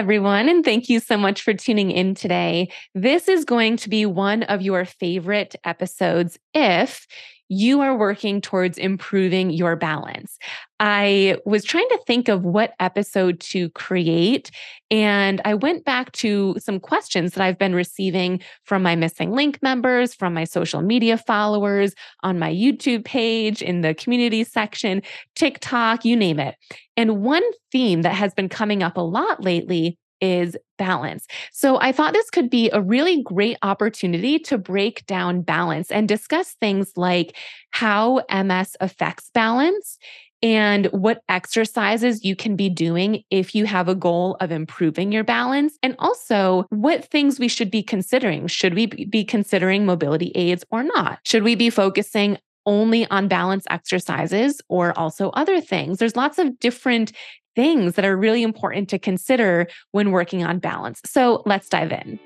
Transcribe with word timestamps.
everyone, 0.00 0.48
and 0.48 0.64
thank 0.64 0.88
you 0.88 0.98
so 0.98 1.18
much 1.18 1.42
for 1.42 1.52
tuning 1.52 1.90
in 1.90 2.14
today. 2.14 2.72
This 2.94 3.28
is 3.28 3.44
going 3.44 3.76
to 3.76 3.90
be 3.90 4.06
one 4.06 4.44
of 4.44 4.62
your 4.62 4.86
favorite 4.86 5.54
episodes 5.62 6.38
if 6.54 7.06
you 7.50 7.80
are 7.80 7.96
working 7.96 8.40
towards 8.40 8.78
improving 8.78 9.50
your 9.50 9.74
balance. 9.74 10.38
I 10.78 11.36
was 11.44 11.64
trying 11.64 11.88
to 11.88 12.00
think 12.06 12.28
of 12.28 12.44
what 12.44 12.74
episode 12.78 13.40
to 13.40 13.68
create, 13.70 14.52
and 14.88 15.40
I 15.44 15.54
went 15.54 15.84
back 15.84 16.12
to 16.12 16.54
some 16.58 16.78
questions 16.78 17.34
that 17.34 17.42
I've 17.42 17.58
been 17.58 17.74
receiving 17.74 18.40
from 18.64 18.84
my 18.84 18.94
MSing 18.94 19.34
Link 19.34 19.58
members, 19.62 20.14
from 20.14 20.32
my 20.32 20.44
social 20.44 20.80
media 20.80 21.18
followers, 21.18 21.92
on 22.22 22.38
my 22.38 22.54
YouTube 22.54 23.04
page, 23.04 23.62
in 23.62 23.80
the 23.80 23.94
community 23.94 24.44
section, 24.44 25.02
TikTok, 25.34 26.04
you 26.04 26.16
name 26.16 26.38
it. 26.38 26.54
And 26.96 27.20
one 27.20 27.44
theme 27.72 28.02
that 28.02 28.14
has 28.14 28.32
been 28.32 28.48
coming 28.48 28.82
up 28.82 28.96
a 28.96 29.00
lot 29.00 29.42
lately 29.42 29.98
is 30.20 30.56
balance. 30.78 31.26
So 31.52 31.80
I 31.80 31.92
thought 31.92 32.12
this 32.12 32.30
could 32.30 32.50
be 32.50 32.70
a 32.70 32.80
really 32.80 33.22
great 33.22 33.58
opportunity 33.62 34.38
to 34.40 34.58
break 34.58 35.04
down 35.06 35.42
balance 35.42 35.90
and 35.90 36.08
discuss 36.08 36.52
things 36.60 36.92
like 36.96 37.36
how 37.70 38.22
MS 38.30 38.76
affects 38.80 39.30
balance 39.32 39.98
and 40.42 40.86
what 40.86 41.22
exercises 41.28 42.24
you 42.24 42.34
can 42.34 42.56
be 42.56 42.70
doing 42.70 43.22
if 43.30 43.54
you 43.54 43.66
have 43.66 43.88
a 43.88 43.94
goal 43.94 44.36
of 44.40 44.50
improving 44.50 45.12
your 45.12 45.24
balance, 45.24 45.76
and 45.82 45.94
also 45.98 46.64
what 46.70 47.04
things 47.04 47.38
we 47.38 47.48
should 47.48 47.70
be 47.70 47.82
considering. 47.82 48.46
Should 48.46 48.74
we 48.74 48.86
be 48.86 49.22
considering 49.22 49.84
mobility 49.84 50.32
aids 50.34 50.64
or 50.70 50.82
not? 50.82 51.18
Should 51.24 51.42
we 51.42 51.56
be 51.56 51.68
focusing 51.68 52.38
only 52.66 53.06
on 53.10 53.28
balance 53.28 53.66
exercises 53.68 54.60
or 54.68 54.98
also 54.98 55.30
other 55.30 55.60
things? 55.60 55.98
There's 55.98 56.16
lots 56.16 56.38
of 56.38 56.58
different 56.58 57.12
things 57.56 57.94
that 57.94 58.04
are 58.04 58.16
really 58.16 58.42
important 58.42 58.88
to 58.90 58.98
consider 58.98 59.66
when 59.92 60.10
working 60.10 60.44
on 60.44 60.58
balance. 60.58 61.00
So 61.04 61.42
let's 61.46 61.68
dive 61.68 61.92
in. 61.92 62.18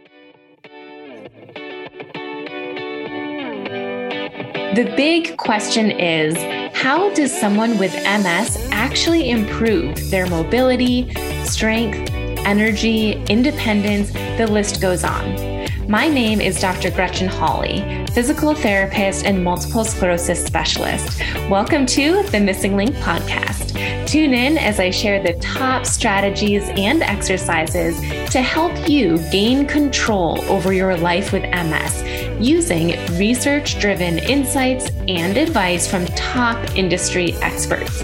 The 4.75 4.93
big 4.97 5.37
question 5.37 5.93
is 5.93 6.37
how 6.75 7.15
does 7.15 7.33
someone 7.33 7.79
with 7.79 7.95
MS 7.95 8.69
actually 8.73 9.31
improve 9.31 10.11
their 10.11 10.27
mobility, 10.27 11.15
strength, 11.45 12.11
energy, 12.45 13.13
independence? 13.27 14.11
The 14.11 14.49
list 14.51 14.81
goes 14.81 15.05
on. 15.05 15.54
My 15.89 16.09
name 16.09 16.41
is 16.41 16.61
Dr. 16.61 16.91
Gretchen 16.91 17.29
Hawley, 17.29 18.07
physical 18.13 18.55
therapist 18.55 19.27
and 19.27 19.45
multiple 19.45 19.85
sclerosis 19.85 20.43
specialist. 20.43 21.21
Welcome 21.51 21.85
to 21.87 22.23
the 22.23 22.39
MSing 22.39 22.75
Link 22.75 22.95
podcast. 22.97 23.75
Tune 24.07 24.33
in 24.33 24.57
as 24.57 24.81
I 24.81 24.89
share 24.89 25.23
the 25.23 25.35
top 25.41 25.85
strategies 25.85 26.71
and 26.77 27.03
exercises 27.03 28.01
to 28.31 28.41
help 28.41 28.89
you 28.89 29.19
gain 29.31 29.67
control 29.67 30.41
over 30.45 30.73
your 30.73 30.97
life 30.97 31.33
with 31.33 31.43
MS 31.43 32.03
using 32.41 32.97
research 33.19 33.79
driven 33.79 34.19
insights 34.21 34.89
and 35.07 35.37
advice 35.37 35.87
from 35.87 36.07
top 36.07 36.77
industry 36.77 37.35
experts. 37.43 38.03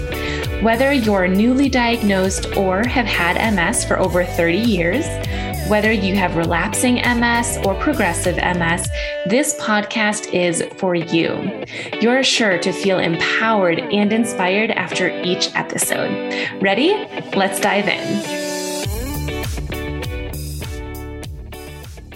Whether 0.61 0.93
you're 0.93 1.27
newly 1.27 1.67
diagnosed 1.67 2.55
or 2.55 2.83
have 2.83 3.07
had 3.07 3.55
MS 3.55 3.83
for 3.83 3.97
over 3.97 4.23
30 4.23 4.57
years, 4.59 5.05
whether 5.71 5.93
you 5.93 6.17
have 6.17 6.35
relapsing 6.35 6.95
MS 6.95 7.57
or 7.63 7.73
progressive 7.75 8.35
MS, 8.35 8.89
this 9.27 9.55
podcast 9.55 10.29
is 10.33 10.61
for 10.75 10.95
you. 10.95 11.63
You're 12.01 12.23
sure 12.23 12.57
to 12.57 12.73
feel 12.73 12.99
empowered 12.99 13.79
and 13.79 14.11
inspired 14.11 14.71
after 14.71 15.07
each 15.21 15.49
episode. 15.55 16.11
Ready? 16.61 16.89
Let's 17.37 17.61
dive 17.61 17.87
in. 17.87 18.21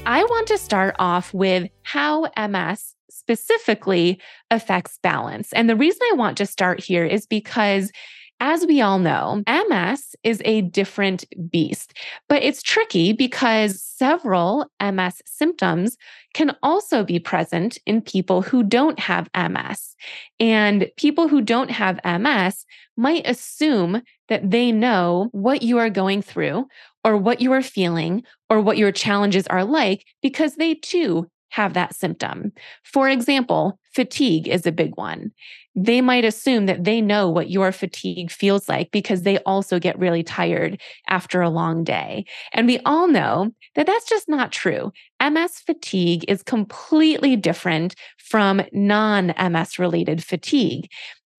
I 0.05 0.21
want 0.25 0.47
to 0.47 0.57
start 0.57 0.97
off 0.99 1.33
with 1.33 1.69
how 1.83 2.29
MS 2.37 2.93
specifically 3.09 4.19
affects 4.51 4.99
balance. 5.01 5.53
And 5.53 5.69
the 5.69 5.77
reason 5.77 6.01
I 6.11 6.15
want 6.17 6.38
to 6.39 6.45
start 6.45 6.81
here 6.81 7.05
is 7.05 7.25
because 7.25 7.89
as 8.40 8.66
we 8.66 8.81
all 8.81 9.00
know, 9.00 9.44
MS 9.47 10.16
is 10.23 10.41
a 10.46 10.62
different 10.62 11.23
beast, 11.50 11.94
but 12.28 12.44
it's 12.44 12.62
tricky 12.62 13.13
because 13.13 13.81
several 13.81 14.66
MS 14.81 15.22
symptoms 15.25 15.97
can 16.34 16.56
also 16.62 17.03
be 17.03 17.18
present 17.18 17.78
in 17.85 18.01
people 18.01 18.41
who 18.41 18.62
don't 18.62 19.00
have 19.00 19.29
MS. 19.35 19.95
And 20.40 20.90
people 20.97 21.28
who 21.28 21.41
don't 21.41 21.72
have 21.72 22.00
MS 22.03 22.66
might 22.97 23.28
assume 23.28 24.01
that 24.28 24.51
they 24.51 24.72
know 24.72 25.29
what 25.31 25.62
you 25.62 25.78
are 25.78 25.90
going 25.90 26.22
through 26.22 26.68
or 27.03 27.18
what 27.18 27.40
you 27.40 27.51
are 27.53 27.62
feeling 27.62 28.24
or 28.50 28.59
what 28.59 28.78
your 28.78 28.91
challenges 28.91 29.47
are 29.47 29.63
like 29.63 30.06
because 30.22 30.56
they 30.56 30.75
too 30.75 31.29
have 31.55 31.73
that 31.73 31.95
symptom. 31.95 32.51
For 32.83 33.07
example, 33.07 33.79
fatigue 33.93 34.45
is 34.45 34.66
a 34.66 34.73
big 34.73 34.97
one. 34.97 35.31
They 35.73 36.01
might 36.01 36.25
assume 36.25 36.66
that 36.66 36.83
they 36.83 36.99
know 36.99 37.29
what 37.29 37.49
your 37.49 37.71
fatigue 37.71 38.29
feels 38.29 38.67
like 38.67 38.91
because 38.91 39.21
they 39.21 39.39
also 39.39 39.79
get 39.79 39.97
really 39.97 40.21
tired 40.21 40.81
after 41.07 41.41
a 41.41 41.49
long 41.49 41.85
day. 41.85 42.25
And 42.51 42.67
we 42.67 42.79
all 42.79 43.07
know 43.07 43.51
that 43.75 43.88
that's 43.88 44.07
just 44.09 44.27
not 44.27 44.51
true. 44.51 44.91
MS 45.21 45.59
fatigue 45.59 46.25
is 46.27 46.44
completely 46.44 47.38
different 47.38 47.95
from 48.17 48.61
non 48.73 49.33
MS 49.39 49.79
related 49.79 50.21
fatigue. 50.21 50.89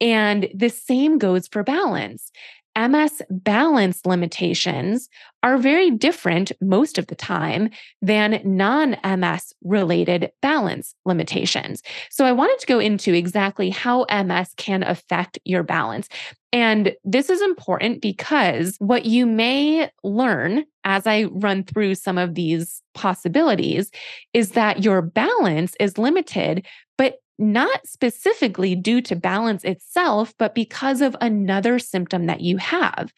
And 0.01 0.49
the 0.55 0.71
same 0.71 1.19
goes 1.19 1.47
for 1.47 1.63
balance. 1.63 2.31
MS 2.77 3.23
balance 3.31 4.05
limitations 4.05 5.09
are 5.43 5.57
very 5.57 5.91
different 5.91 6.53
most 6.61 6.99
of 6.99 7.07
the 7.07 7.15
time 7.15 7.71
than 8.03 8.41
non 8.45 8.97
MS 9.05 9.53
related 9.65 10.31
balance 10.43 10.95
limitations. 11.05 11.83
So, 12.11 12.25
I 12.25 12.33
wanted 12.33 12.59
to 12.61 12.67
go 12.67 12.79
into 12.79 13.15
exactly 13.15 13.71
how 13.71 14.07
MS 14.11 14.53
can 14.57 14.83
affect 14.83 15.39
your 15.45 15.63
balance. 15.63 16.09
And 16.53 16.95
this 17.05 17.29
is 17.29 17.43
important 17.43 18.01
because 18.01 18.77
what 18.79 19.05
you 19.05 19.27
may 19.27 19.91
learn 20.03 20.65
as 20.85 21.07
I 21.07 21.25
run 21.25 21.65
through 21.65 21.97
some 21.97 22.17
of 22.17 22.35
these 22.35 22.83
possibilities 22.95 23.91
is 24.33 24.53
that 24.53 24.83
your 24.83 25.03
balance 25.03 25.75
is 25.81 25.99
limited, 25.99 26.65
but 26.97 27.19
not 27.39 27.87
specifically 27.87 28.75
due 28.75 29.01
to 29.03 29.17
balance 29.17 29.65
itself, 29.65 30.35
but 30.39 30.55
because 30.55 31.01
of 31.01 31.17
another 31.21 31.79
symptom 31.79 32.27
that 32.27 32.41
you 32.41 32.57
have. 32.57 33.13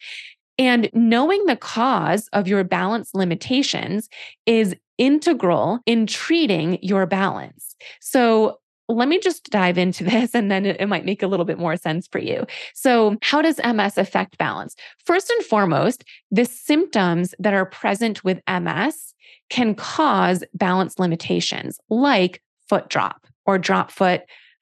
And 0.57 0.89
knowing 0.93 1.45
the 1.45 1.55
cause 1.55 2.27
of 2.33 2.47
your 2.47 2.63
balance 2.65 3.11
limitations 3.13 4.09
is 4.45 4.75
integral 4.97 5.79
in 5.85 6.05
treating 6.05 6.77
your 6.81 7.05
balance. 7.05 7.75
So, 8.01 8.59
let 8.89 9.07
me 9.07 9.19
just 9.19 9.51
dive 9.51 9.77
into 9.77 10.03
this 10.09 10.33
and 10.33 10.51
then 10.51 10.65
it, 10.65 10.89
might 10.89 11.05
make 11.05 11.21
a 11.21 11.27
little 11.27 11.45
bit 11.45 11.59
more 11.59 11.77
sense 11.77 12.07
for 12.07 12.19
you. 12.19 12.45
So, 12.73 13.17
how 13.21 13.41
does 13.41 13.59
MS 13.63 13.97
affect 13.97 14.37
balance? 14.37 14.75
First 15.05 15.29
and 15.29 15.45
foremost, 15.45 16.03
the 16.31 16.45
symptoms 16.45 17.33
that 17.39 17.53
are 17.53 17.65
present 17.65 18.23
with 18.23 18.41
MS 18.49 19.13
can 19.49 19.75
cause 19.75 20.43
balance 20.53 20.99
limitations 20.99 21.79
like 21.89 22.41
foot 22.67 22.89
drop 22.89 23.25
or 23.49 23.57
drop 23.57 23.89
foot, 23.89 24.21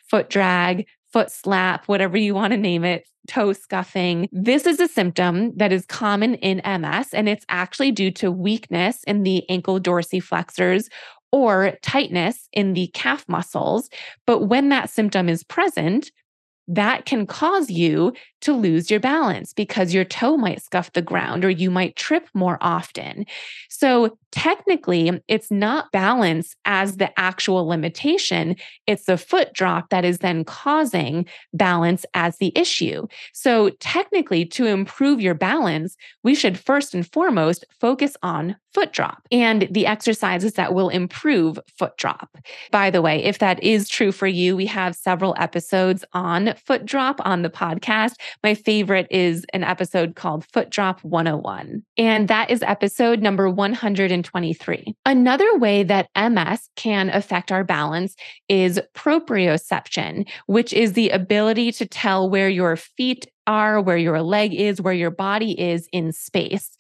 foot 0.09 0.29
drag, 0.29 0.87
foot 1.11 1.29
slap, 1.29 1.87
whatever 1.87 2.17
you 2.17 2.33
want 2.33 2.51
to 2.51 2.57
name 2.57 2.85
it, 2.85 3.05
toe 3.27 3.51
scuffing. 3.51 4.29
This 4.31 4.65
is 4.65 4.79
a 4.79 4.87
symptom 4.87 5.51
that 5.57 5.73
is 5.73 5.85
common 5.85 6.35
in 6.35 6.61
MS, 6.65 7.09
and 7.13 7.27
it's 7.27 7.45
actually 7.49 7.91
due 7.91 8.11
to 8.11 8.31
weakness 8.31 9.03
in 9.03 9.23
the 9.23 9.47
ankle 9.49 9.77
dorsiflexors 9.77 10.85
or 11.33 11.73
tightness 11.81 12.47
in 12.53 12.73
the 12.73 12.87
calf 12.93 13.25
muscles. 13.27 13.89
But 14.25 14.47
when 14.47 14.69
that 14.69 14.89
symptom 14.89 15.27
is 15.27 15.43
present, 15.43 16.09
that 16.69 17.05
can 17.05 17.25
cause 17.25 17.69
you 17.69 18.13
to 18.41 18.53
lose 18.53 18.89
your 18.89 18.99
balance 18.99 19.53
because 19.53 19.93
your 19.93 20.03
toe 20.03 20.37
might 20.37 20.61
scuff 20.61 20.93
the 20.93 21.01
ground 21.01 21.45
or 21.45 21.49
you 21.49 21.71
might 21.71 21.95
trip 21.95 22.27
more 22.33 22.57
often. 22.61 23.25
So, 23.69 24.17
technically, 24.31 25.21
it's 25.27 25.51
not 25.51 25.91
balance 25.91 26.55
as 26.65 26.97
the 26.97 27.17
actual 27.19 27.67
limitation, 27.67 28.55
it's 28.85 29.05
the 29.05 29.17
foot 29.17 29.53
drop 29.53 29.89
that 29.89 30.05
is 30.05 30.19
then 30.19 30.43
causing 30.43 31.25
balance 31.53 32.05
as 32.13 32.37
the 32.37 32.51
issue. 32.55 33.07
So, 33.33 33.69
technically, 33.79 34.45
to 34.45 34.65
improve 34.65 35.21
your 35.21 35.33
balance, 35.33 35.95
we 36.23 36.35
should 36.35 36.59
first 36.59 36.93
and 36.93 37.09
foremost 37.11 37.65
focus 37.79 38.15
on 38.23 38.55
foot 38.77 38.93
drop 38.93 39.23
and 39.31 39.67
the 39.71 39.87
exercises 39.87 40.53
that 40.53 40.71
will 40.71 40.89
improve 40.89 41.57
foot 41.79 41.97
drop. 41.97 42.37
By 42.69 42.91
the 42.91 43.01
way, 43.01 43.23
if 43.23 43.39
that 43.39 43.63
is 43.63 43.89
true 43.89 44.11
for 44.11 44.27
you, 44.27 44.55
we 44.55 44.67
have 44.67 44.95
several 44.95 45.33
episodes 45.39 46.05
on 46.13 46.53
foot 46.63 46.85
drop 46.85 47.19
on 47.25 47.41
the 47.41 47.49
podcast. 47.49 48.13
My 48.43 48.53
favorite 48.53 49.07
is 49.09 49.47
an 49.51 49.63
episode 49.63 50.15
called 50.15 50.45
Foot 50.53 50.69
Drop 50.69 51.03
101, 51.03 51.81
and 51.97 52.27
that 52.27 52.51
is 52.51 52.61
episode 52.61 53.19
number 53.19 53.49
123. 54.25 54.95
Another 55.05 55.57
way 55.57 55.83
that 55.83 56.09
MS 56.15 56.69
can 56.75 57.09
affect 57.09 57.51
our 57.51 57.63
balance 57.63 58.15
is 58.49 58.79
proprioception, 58.93 60.27
which 60.47 60.73
is 60.73 60.93
the 60.93 61.09
ability 61.09 61.71
to 61.73 61.85
tell 61.85 62.29
where 62.29 62.49
your 62.49 62.75
feet 62.75 63.27
are, 63.47 63.81
where 63.81 63.97
your 63.97 64.21
leg 64.21 64.53
is, 64.53 64.81
where 64.81 64.93
your 64.93 65.09
body 65.09 65.59
is 65.59 65.87
in 65.91 66.11
space. 66.11 66.77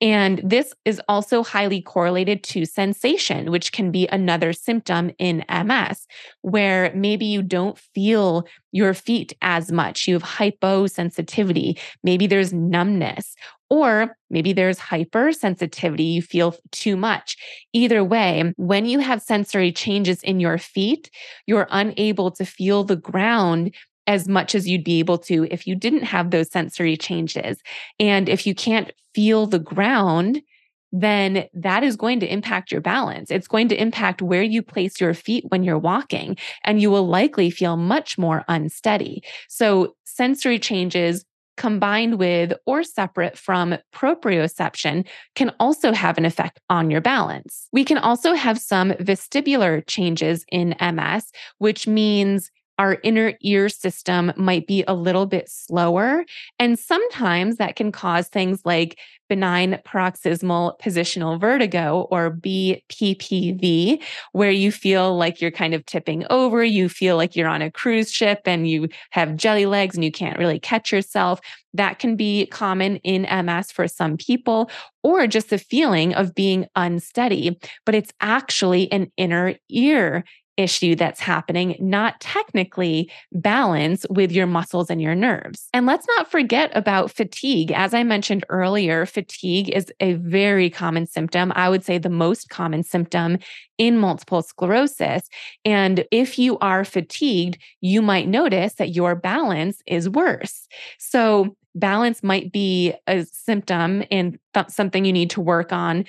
And 0.00 0.40
this 0.44 0.72
is 0.84 1.00
also 1.08 1.42
highly 1.42 1.82
correlated 1.82 2.42
to 2.44 2.64
sensation, 2.64 3.50
which 3.50 3.72
can 3.72 3.90
be 3.90 4.06
another 4.08 4.52
symptom 4.52 5.10
in 5.18 5.44
MS, 5.50 6.06
where 6.42 6.92
maybe 6.94 7.26
you 7.26 7.42
don't 7.42 7.78
feel 7.78 8.46
your 8.72 8.94
feet 8.94 9.32
as 9.42 9.72
much. 9.72 10.06
You 10.06 10.14
have 10.14 10.22
hyposensitivity. 10.22 11.78
Maybe 12.04 12.26
there's 12.26 12.52
numbness, 12.52 13.34
or 13.68 14.16
maybe 14.30 14.52
there's 14.52 14.78
hypersensitivity. 14.78 16.14
You 16.14 16.22
feel 16.22 16.56
too 16.70 16.96
much. 16.96 17.36
Either 17.72 18.04
way, 18.04 18.52
when 18.56 18.86
you 18.86 19.00
have 19.00 19.22
sensory 19.22 19.72
changes 19.72 20.22
in 20.22 20.40
your 20.40 20.58
feet, 20.58 21.10
you're 21.46 21.68
unable 21.70 22.30
to 22.32 22.44
feel 22.44 22.84
the 22.84 22.96
ground 22.96 23.74
as 24.10 24.26
much 24.26 24.56
as 24.56 24.68
you'd 24.68 24.82
be 24.82 24.98
able 24.98 25.18
to 25.18 25.46
if 25.52 25.68
you 25.68 25.76
didn't 25.76 26.02
have 26.02 26.32
those 26.32 26.50
sensory 26.50 26.96
changes. 26.96 27.62
And 28.00 28.28
if 28.28 28.44
you 28.44 28.56
can't 28.56 28.90
feel 29.14 29.46
the 29.46 29.60
ground, 29.60 30.42
then 30.90 31.44
that 31.54 31.84
is 31.84 31.94
going 31.94 32.18
to 32.18 32.26
impact 32.26 32.72
your 32.72 32.80
balance. 32.80 33.30
It's 33.30 33.46
going 33.46 33.68
to 33.68 33.80
impact 33.80 34.20
where 34.20 34.42
you 34.42 34.62
place 34.62 35.00
your 35.00 35.14
feet 35.14 35.44
when 35.50 35.62
you're 35.62 35.78
walking, 35.78 36.36
and 36.64 36.82
you 36.82 36.90
will 36.90 37.06
likely 37.06 37.50
feel 37.50 37.76
much 37.76 38.18
more 38.18 38.44
unsteady. 38.48 39.22
So, 39.48 39.94
sensory 40.04 40.58
changes 40.58 41.24
combined 41.56 42.18
with 42.18 42.52
or 42.66 42.82
separate 42.82 43.38
from 43.38 43.76
proprioception 43.94 45.06
can 45.36 45.52
also 45.60 45.92
have 45.92 46.18
an 46.18 46.24
effect 46.24 46.58
on 46.68 46.90
your 46.90 47.00
balance. 47.00 47.68
We 47.72 47.84
can 47.84 47.98
also 47.98 48.34
have 48.34 48.58
some 48.58 48.90
vestibular 48.92 49.86
changes 49.86 50.44
in 50.50 50.74
MS, 50.80 51.30
which 51.58 51.86
means 51.86 52.50
our 52.80 52.98
inner 53.04 53.34
ear 53.42 53.68
system 53.68 54.32
might 54.36 54.66
be 54.66 54.82
a 54.88 54.94
little 54.94 55.26
bit 55.26 55.50
slower. 55.50 56.24
And 56.58 56.78
sometimes 56.78 57.58
that 57.58 57.76
can 57.76 57.92
cause 57.92 58.28
things 58.28 58.62
like 58.64 58.98
benign 59.28 59.78
paroxysmal 59.84 60.78
positional 60.82 61.38
vertigo 61.38 62.08
or 62.10 62.30
BPPV, 62.32 64.02
where 64.32 64.50
you 64.50 64.72
feel 64.72 65.14
like 65.14 65.42
you're 65.42 65.50
kind 65.50 65.74
of 65.74 65.84
tipping 65.84 66.24
over. 66.30 66.64
You 66.64 66.88
feel 66.88 67.18
like 67.18 67.36
you're 67.36 67.46
on 67.48 67.60
a 67.60 67.70
cruise 67.70 68.10
ship 68.10 68.40
and 68.46 68.66
you 68.66 68.88
have 69.10 69.36
jelly 69.36 69.66
legs 69.66 69.94
and 69.94 70.02
you 70.02 70.10
can't 70.10 70.38
really 70.38 70.58
catch 70.58 70.90
yourself. 70.90 71.38
That 71.74 71.98
can 71.98 72.16
be 72.16 72.46
common 72.46 72.96
in 72.96 73.22
MS 73.22 73.70
for 73.70 73.86
some 73.86 74.16
people, 74.16 74.70
or 75.02 75.26
just 75.26 75.50
the 75.50 75.58
feeling 75.58 76.14
of 76.14 76.34
being 76.34 76.66
unsteady, 76.74 77.60
but 77.86 77.94
it's 77.94 78.12
actually 78.20 78.90
an 78.90 79.12
inner 79.18 79.54
ear 79.68 80.24
issue 80.60 80.94
that's 80.94 81.20
happening, 81.20 81.74
not 81.80 82.20
technically 82.20 83.10
balance 83.32 84.04
with 84.10 84.30
your 84.30 84.46
muscles 84.46 84.90
and 84.90 85.00
your 85.00 85.14
nerves. 85.14 85.68
And 85.72 85.86
let's 85.86 86.06
not 86.16 86.30
forget 86.30 86.70
about 86.74 87.10
fatigue. 87.10 87.72
As 87.72 87.94
I 87.94 88.02
mentioned 88.02 88.44
earlier, 88.50 89.06
fatigue 89.06 89.70
is 89.70 89.90
a 90.00 90.14
very 90.14 90.68
common 90.68 91.06
symptom. 91.06 91.50
I 91.56 91.70
would 91.70 91.82
say 91.82 91.96
the 91.96 92.10
most 92.10 92.50
common 92.50 92.82
symptom 92.82 93.38
in 93.78 93.96
multiple 93.96 94.42
sclerosis. 94.42 95.22
And 95.64 96.04
if 96.10 96.38
you 96.38 96.58
are 96.58 96.84
fatigued, 96.84 97.58
you 97.80 98.02
might 98.02 98.28
notice 98.28 98.74
that 98.74 98.90
your 98.90 99.14
balance 99.14 99.82
is 99.86 100.08
worse. 100.08 100.68
So, 100.98 101.56
balance 101.76 102.24
might 102.24 102.50
be 102.50 102.92
a 103.06 103.24
symptom 103.24 104.02
and 104.10 104.36
th- 104.54 104.70
something 104.70 105.04
you 105.04 105.12
need 105.12 105.30
to 105.30 105.40
work 105.40 105.72
on 105.72 106.04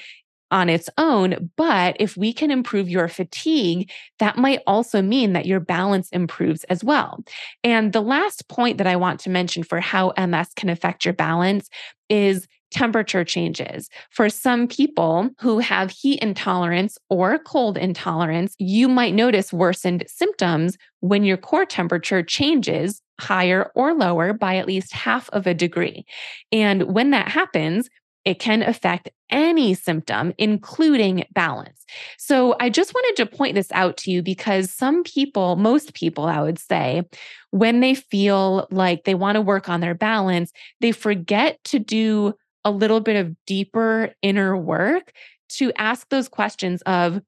on 0.51 0.69
its 0.69 0.89
own. 0.98 1.50
But 1.56 1.95
if 2.00 2.15
we 2.18 2.33
can 2.33 2.51
improve 2.51 2.89
your 2.89 3.07
fatigue, 3.07 3.89
that 4.19 4.38
might 4.38 4.62
also 4.68 5.01
mean 5.01 5.33
that 5.33 5.45
your 5.45 5.59
balance 5.59 6.09
improves 6.09 6.63
as 6.65 6.83
well. 6.83 7.24
And 7.63 7.94
the 7.94 8.01
last 8.01 8.48
point 8.48 8.77
that 8.77 8.88
I 8.88 8.95
want 8.95 9.19
to 9.21 9.30
mention 9.30 9.63
for 9.63 9.80
how 9.80 10.13
MS 10.18 10.50
can 10.56 10.69
affect 10.69 11.06
your 11.06 11.13
balance 11.13 11.69
is 12.09 12.48
temperature 12.71 13.24
changes. 13.24 13.89
For 14.09 14.30
some 14.30 14.68
people 14.68 15.30
who 15.42 15.59
have 15.59 15.92
heat 15.92 16.19
intolerance 16.21 16.98
or 17.09 17.38
cold 17.38 17.77
intolerance, 17.77 18.56
you 18.59 18.88
might 18.88 19.13
notice 19.13 19.53
worsened 19.53 20.06
symptoms 20.07 20.77
when 21.01 21.24
your 21.24 21.38
core 21.38 21.65
temperature 21.65 22.24
changes 22.24 23.01
higher 23.19 23.71
or 23.75 23.94
lower 23.94 24.33
by 24.33 24.56
at 24.56 24.65
least 24.65 24.94
half 24.94 25.30
of 25.30 25.45
a 25.45 25.53
degree. 25.53 26.06
And 26.51 26.94
when 26.94 27.12
that 27.12 27.27
happens, 27.27 27.89
it 28.25 28.39
can 28.39 28.62
affect 28.62 29.09
any 29.29 29.73
symptom, 29.73 30.33
including 30.38 31.25
balance. 31.33 31.85
So 32.18 32.56
I 32.59 32.69
just 32.69 32.94
wanted 32.94 33.15
to 33.18 33.35
point 33.35 33.56
this 33.56 33.71
out 33.71 33.97
to 33.97 34.12
you 34.12 34.21
because 34.21 34.71
some 34.71 35.03
people, 35.03 35.56
most 35.56 35.94
people, 35.94 36.25
I 36.25 36.41
would 36.41 36.59
say, 36.59 37.03
when 37.51 37.79
they 37.79 37.95
feel 37.95 38.68
like 38.71 39.03
they 39.03 39.15
want 39.15 39.35
to 39.35 39.41
work 39.41 39.69
on 39.69 39.79
their 39.79 39.95
balance, 39.95 40.51
they 40.81 40.91
forget 40.91 41.63
to 41.65 41.79
do 41.79 42.33
a 42.63 42.71
little 42.71 43.00
bit 43.00 43.15
of 43.15 43.35
deeper 43.47 44.12
inner 44.21 44.56
work 44.56 45.12
to 45.50 45.71
ask 45.77 46.07
those 46.09 46.29
questions 46.29 46.81
of, 46.83 47.21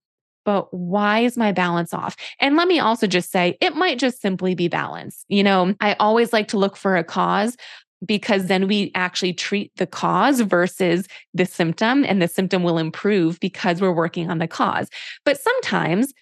but 0.46 0.74
why 0.74 1.19
is 1.19 1.38
my 1.38 1.51
balance 1.51 1.94
off? 1.94 2.16
And 2.39 2.57
let 2.57 2.68
me 2.68 2.80
also 2.80 3.07
just 3.07 3.31
say, 3.31 3.57
it 3.62 3.75
might 3.75 3.98
just 3.98 4.22
simply 4.22 4.56
be 4.56 4.68
balance. 4.68 5.24
You 5.30 5.44
know, 5.44 5.74
I 5.80 5.94
always 6.00 6.34
like 6.34 6.50
to 6.50 6.57
look 6.57 6.75
for 6.75 6.98
a 6.98 7.04
cause 7.04 7.56
because 8.05 8.47
then 8.47 8.67
we 8.67 8.91
actually 8.95 9.33
treat 9.33 9.71
the 9.77 9.88
cause 9.88 10.41
versus 10.41 11.07
the 11.33 11.45
symptom, 11.45 12.03
and 12.05 12.21
the 12.21 12.27
symptom 12.27 12.63
will 12.63 12.77
improve 12.77 13.39
because 13.39 13.81
we're 13.81 13.94
working 13.94 14.29
on 14.29 14.39
the 14.39 14.47
cause. 14.47 14.89
But 15.25 15.39
sometimes 15.39 16.13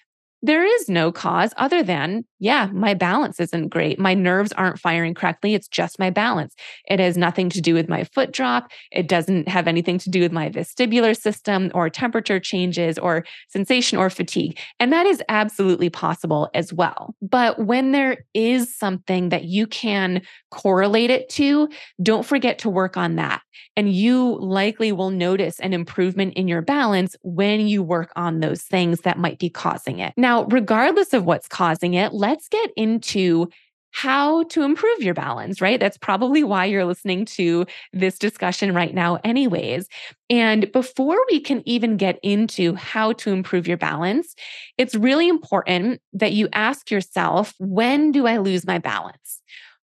there 0.41 0.65
is 0.65 0.89
no 0.89 1.11
cause 1.11 1.53
other 1.57 1.83
than, 1.83 2.25
yeah, 2.41 2.69
my 2.73 2.95
balance 2.95 3.39
isn't 3.39 3.67
great. 3.67 3.99
My 3.99 4.15
nerves 4.15 4.51
aren't 4.53 4.79
firing 4.79 5.13
correctly. 5.13 5.53
It's 5.53 5.67
just 5.67 5.99
my 5.99 6.09
balance. 6.09 6.55
It 6.89 6.99
has 6.99 7.15
nothing 7.15 7.51
to 7.51 7.61
do 7.61 7.75
with 7.75 7.88
my 7.88 8.03
foot 8.03 8.31
drop. 8.31 8.71
It 8.91 9.07
doesn't 9.07 9.47
have 9.47 9.67
anything 9.67 9.99
to 9.99 10.09
do 10.09 10.21
with 10.21 10.31
my 10.31 10.49
vestibular 10.49 11.15
system 11.15 11.69
or 11.75 11.88
temperature 11.88 12.39
changes 12.39 12.97
or 12.97 13.25
sensation 13.49 13.99
or 13.99 14.09
fatigue. 14.09 14.57
And 14.79 14.91
that 14.91 15.05
is 15.05 15.21
absolutely 15.29 15.91
possible 15.91 16.49
as 16.55 16.73
well. 16.73 17.13
But 17.21 17.59
when 17.59 17.91
there 17.91 18.25
is 18.33 18.75
something 18.75 19.29
that 19.29 19.43
you 19.43 19.67
can 19.67 20.23
correlate 20.49 21.11
it 21.11 21.29
to, 21.29 21.69
don't 22.01 22.25
forget 22.25 22.57
to 22.59 22.71
work 22.71 22.97
on 22.97 23.17
that. 23.17 23.43
And 23.77 23.93
you 23.93 24.38
likely 24.39 24.91
will 24.91 25.11
notice 25.11 25.59
an 25.59 25.73
improvement 25.73 26.33
in 26.33 26.47
your 26.47 26.61
balance 26.61 27.15
when 27.21 27.67
you 27.67 27.83
work 27.83 28.11
on 28.15 28.39
those 28.39 28.63
things 28.63 29.01
that 29.01 29.17
might 29.17 29.39
be 29.39 29.49
causing 29.49 29.99
it. 29.99 30.13
Now, 30.17 30.45
regardless 30.45 31.13
of 31.13 31.25
what's 31.25 31.47
causing 31.47 31.93
it, 31.93 32.13
let's 32.31 32.47
get 32.47 32.71
into 32.77 33.49
how 33.93 34.43
to 34.43 34.63
improve 34.63 35.03
your 35.03 35.13
balance, 35.13 35.59
right? 35.59 35.77
That's 35.77 35.97
probably 35.97 36.45
why 36.45 36.63
you're 36.63 36.85
listening 36.85 37.25
to 37.25 37.65
this 37.91 38.17
discussion 38.17 38.73
right 38.73 38.93
now, 38.93 39.19
anyways. 39.25 39.85
And 40.29 40.71
before 40.71 41.17
we 41.29 41.41
can 41.41 41.61
even 41.67 41.97
get 41.97 42.17
into 42.23 42.73
how 42.75 43.11
to 43.13 43.31
improve 43.31 43.67
your 43.67 43.75
balance, 43.75 44.33
it's 44.77 44.95
really 44.95 45.27
important 45.27 46.00
that 46.13 46.31
you 46.31 46.47
ask 46.53 46.89
yourself 46.89 47.53
when 47.59 48.13
do 48.13 48.27
I 48.27 48.38
lose 48.38 48.65
my 48.65 48.77
balance? 48.77 49.41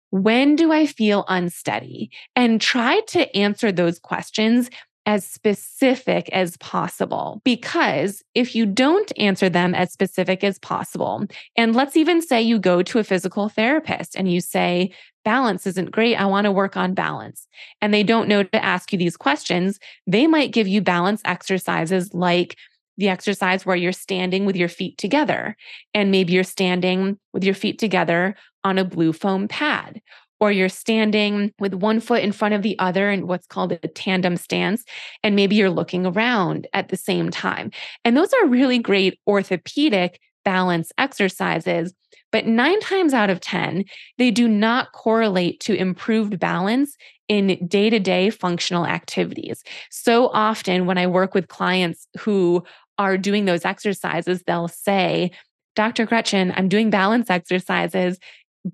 When 0.08 0.56
do 0.56 0.72
I 0.72 0.86
feel 0.86 1.26
unsteady? 1.28 2.10
And 2.34 2.62
try 2.62 3.00
to 3.08 3.36
answer 3.36 3.70
those 3.70 3.98
questions 3.98 4.70
as 5.08 5.26
specific 5.26 6.28
as 6.34 6.58
possible. 6.58 7.40
Because 7.42 8.22
if 8.34 8.54
you 8.54 8.66
don't 8.66 9.10
answer 9.16 9.48
them 9.48 9.74
as 9.74 9.90
specific 9.90 10.44
as 10.44 10.58
possible, 10.58 11.24
and 11.56 11.74
let's 11.74 11.96
even 11.96 12.20
say 12.20 12.42
you 12.42 12.58
go 12.58 12.82
to 12.82 12.98
a 12.98 13.04
physical 13.04 13.48
therapist 13.48 14.14
and 14.14 14.30
you 14.30 14.42
say, 14.42 14.92
balance 15.24 15.66
isn't 15.66 15.92
great. 15.92 16.16
I 16.16 16.26
want 16.26 16.44
to 16.44 16.52
work 16.52 16.76
on 16.76 16.92
balance. 16.92 17.48
And 17.80 17.92
they 17.92 18.02
don't 18.02 18.28
know 18.28 18.42
to 18.42 18.64
ask 18.64 18.92
you 18.92 18.98
these 18.98 19.16
questions. 19.16 19.78
They 20.06 20.26
might 20.26 20.52
give 20.52 20.68
you 20.68 20.82
balance 20.82 21.22
exercises 21.24 22.12
like 22.12 22.58
the 22.98 23.08
exercise 23.08 23.64
where 23.64 23.76
you're 23.76 23.92
standing 23.92 24.44
with 24.44 24.56
your 24.56 24.68
feet 24.68 24.98
together. 24.98 25.56
And 25.94 26.10
maybe 26.10 26.34
you're 26.34 26.44
standing 26.44 27.18
with 27.32 27.44
your 27.44 27.54
feet 27.54 27.78
together 27.78 28.36
on 28.62 28.76
a 28.76 28.84
blue 28.84 29.14
foam 29.14 29.48
pad, 29.48 30.02
or 30.40 30.52
you're 30.52 30.68
standing 30.68 31.52
with 31.58 31.74
one 31.74 32.00
foot 32.00 32.22
in 32.22 32.32
front 32.32 32.54
of 32.54 32.62
the 32.62 32.78
other 32.78 33.10
in 33.10 33.26
what's 33.26 33.46
called 33.46 33.72
a 33.72 33.78
tandem 33.88 34.36
stance. 34.36 34.84
And 35.22 35.34
maybe 35.34 35.56
you're 35.56 35.70
looking 35.70 36.06
around 36.06 36.66
at 36.72 36.88
the 36.88 36.96
same 36.96 37.30
time. 37.30 37.70
And 38.04 38.16
those 38.16 38.32
are 38.32 38.46
really 38.46 38.78
great 38.78 39.18
orthopedic 39.26 40.20
balance 40.44 40.92
exercises. 40.98 41.92
But 42.30 42.46
nine 42.46 42.80
times 42.80 43.14
out 43.14 43.30
of 43.30 43.40
10, 43.40 43.84
they 44.18 44.30
do 44.30 44.48
not 44.48 44.92
correlate 44.92 45.60
to 45.60 45.74
improved 45.74 46.38
balance 46.38 46.96
in 47.28 47.66
day 47.66 47.90
to 47.90 47.98
day 47.98 48.30
functional 48.30 48.86
activities. 48.86 49.62
So 49.90 50.28
often, 50.28 50.86
when 50.86 50.98
I 50.98 51.06
work 51.06 51.34
with 51.34 51.48
clients 51.48 52.06
who 52.18 52.64
are 52.98 53.16
doing 53.16 53.44
those 53.44 53.64
exercises, 53.64 54.42
they'll 54.46 54.68
say, 54.68 55.30
Dr. 55.76 56.06
Gretchen, 56.06 56.52
I'm 56.56 56.68
doing 56.68 56.90
balance 56.90 57.30
exercises, 57.30 58.18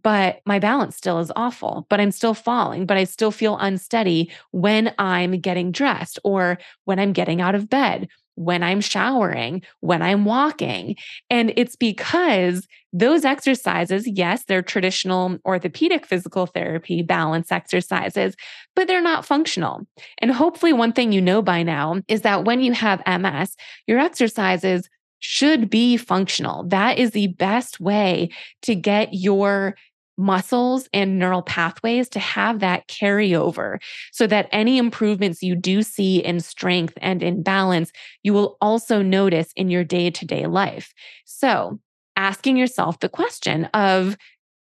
but 0.03 0.41
my 0.47 0.59
balance 0.59 0.97
still 0.97 1.19
is 1.19 1.33
awful, 1.37 1.87
but 1.89 2.01
I'm 2.01 2.11
still 2.11 2.35
falling, 2.35 2.87
but 2.87 2.97
I 2.97 3.05
still 3.05 3.31
feel 3.31 3.57
unsteady 3.59 4.31
when 4.51 4.95
I'm 4.99 5.41
getting 5.41 5.73
dressed 5.73 6.19
or 6.25 6.59
when 6.85 6.99
I'm 6.99 7.13
getting 7.13 7.41
out 7.41 7.55
of 7.55 7.69
bed 7.69 8.09
when 8.37 8.63
I'm 8.63 8.81
showering, 8.81 9.63
when 9.81 10.03
I'm 10.03 10.25
walking. 10.25 10.97
And 11.31 11.53
it's 11.57 11.77
because 11.77 12.67
those 12.93 13.25
exercises, 13.25 14.07
yes, 14.07 14.45
they're 14.45 14.63
traditional 14.63 15.39
orthopedic 15.45 16.07
physical 16.07 16.47
therapy 16.47 17.03
balance 17.03 17.51
exercises, 17.51 18.35
but 18.75 18.87
they're 18.87 19.03
not 19.03 19.25
functional. 19.25 19.87
And 20.19 20.33
hopefully, 20.33 20.73
one 20.73 20.93
thing 20.93 21.13
you 21.13 21.21
know 21.21 21.43
by 21.43 21.63
now 21.63 22.01
is 22.09 22.23
that 22.23 22.45
when 22.45 22.61
you 22.61 22.73
have 22.73 23.03
MS, 23.07 23.57
your 23.87 23.99
exercises 23.99 24.89
should 25.27 25.71
be 25.71 25.97
functional. 25.97 26.65
That 26.65 26.99
is 26.99 27.13
the 27.13 27.29
best 27.29 27.81
way 27.81 28.29
to 28.61 28.75
get 28.75 29.15
your 29.15 29.75
muscles 30.19 30.87
and 30.93 31.19
neural 31.19 31.41
pathways 31.41 32.11
to 32.11 32.21
have 32.21 32.61
that 32.61 32.87
carryover 32.89 33.79
so 34.13 34.27
that 34.27 34.51
any 34.53 34.77
improvements 34.77 35.43
you 35.43 35.57
do 35.57 35.81
see 35.81 36.23
in 36.23 36.41
strength 36.41 36.93
and 37.01 37.23
in 37.23 37.43
balance, 37.43 37.91
you 38.23 38.35
will 38.35 38.59
also 38.61 39.01
notice 39.01 39.51
in 39.57 39.71
your 39.71 39.83
day 39.83 40.11
to 40.11 40.27
day 40.27 40.45
life. 40.45 40.93
So, 41.25 41.81
asking 42.17 42.59
yourself 42.59 43.01
the 43.01 43.09
question 43.09 43.65
of 43.73 44.19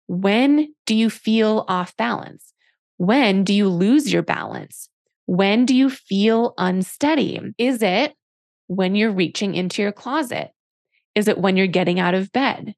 when 0.07 0.73
do 0.87 0.95
you 0.95 1.11
feel 1.11 1.65
off 1.67 1.97
balance? 1.97 2.53
When 2.99 3.43
do 3.43 3.53
you 3.53 3.69
lose 3.69 4.13
your 4.13 4.23
balance? 4.23 4.89
When 5.27 5.67
do 5.67 5.75
you 5.75 5.91
feel 5.91 6.55
unsteady? 6.57 7.41
Is 7.59 7.83
it 7.83 8.15
when 8.67 8.95
you're 8.95 9.13
reaching 9.13 9.55
into 9.55 9.83
your 9.83 9.93
closet? 9.93 10.51
Is 11.15 11.29
it 11.29 11.39
when 11.39 11.57
you're 11.57 11.67
getting 11.67 12.01
out 12.01 12.15
of 12.15 12.33
bed? 12.33 12.75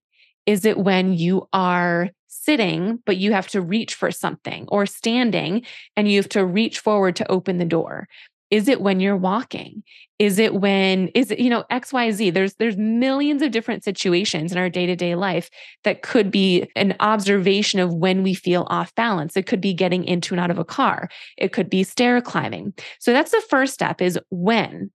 Is 0.46 0.64
it 0.64 0.78
when 0.78 1.14
you 1.14 1.48
are 1.52 2.10
sitting, 2.26 2.98
but 3.06 3.16
you 3.16 3.32
have 3.32 3.48
to 3.48 3.60
reach 3.60 3.94
for 3.94 4.10
something, 4.10 4.66
or 4.68 4.86
standing 4.86 5.62
and 5.96 6.10
you 6.10 6.18
have 6.18 6.28
to 6.30 6.44
reach 6.44 6.80
forward 6.80 7.16
to 7.16 7.30
open 7.30 7.58
the 7.58 7.64
door? 7.64 8.08
Is 8.50 8.68
it 8.68 8.80
when 8.80 9.00
you're 9.00 9.16
walking? 9.16 9.82
Is 10.18 10.38
it 10.38 10.54
when 10.54 11.08
is 11.08 11.30
it, 11.30 11.40
you 11.40 11.50
know, 11.50 11.64
XYZ? 11.72 12.32
There's 12.32 12.54
there's 12.54 12.76
millions 12.76 13.42
of 13.42 13.50
different 13.50 13.82
situations 13.82 14.52
in 14.52 14.58
our 14.58 14.68
day-to-day 14.68 15.14
life 15.14 15.50
that 15.82 16.02
could 16.02 16.30
be 16.30 16.70
an 16.76 16.94
observation 17.00 17.80
of 17.80 17.94
when 17.94 18.22
we 18.22 18.34
feel 18.34 18.66
off 18.68 18.94
balance. 18.94 19.36
It 19.36 19.46
could 19.46 19.60
be 19.60 19.74
getting 19.74 20.04
into 20.04 20.34
and 20.34 20.40
out 20.40 20.50
of 20.50 20.58
a 20.58 20.64
car. 20.64 21.08
It 21.36 21.52
could 21.52 21.68
be 21.70 21.82
stair 21.82 22.20
climbing. 22.20 22.74
So 23.00 23.12
that's 23.12 23.32
the 23.32 23.42
first 23.48 23.74
step 23.74 24.00
is 24.00 24.18
when. 24.30 24.90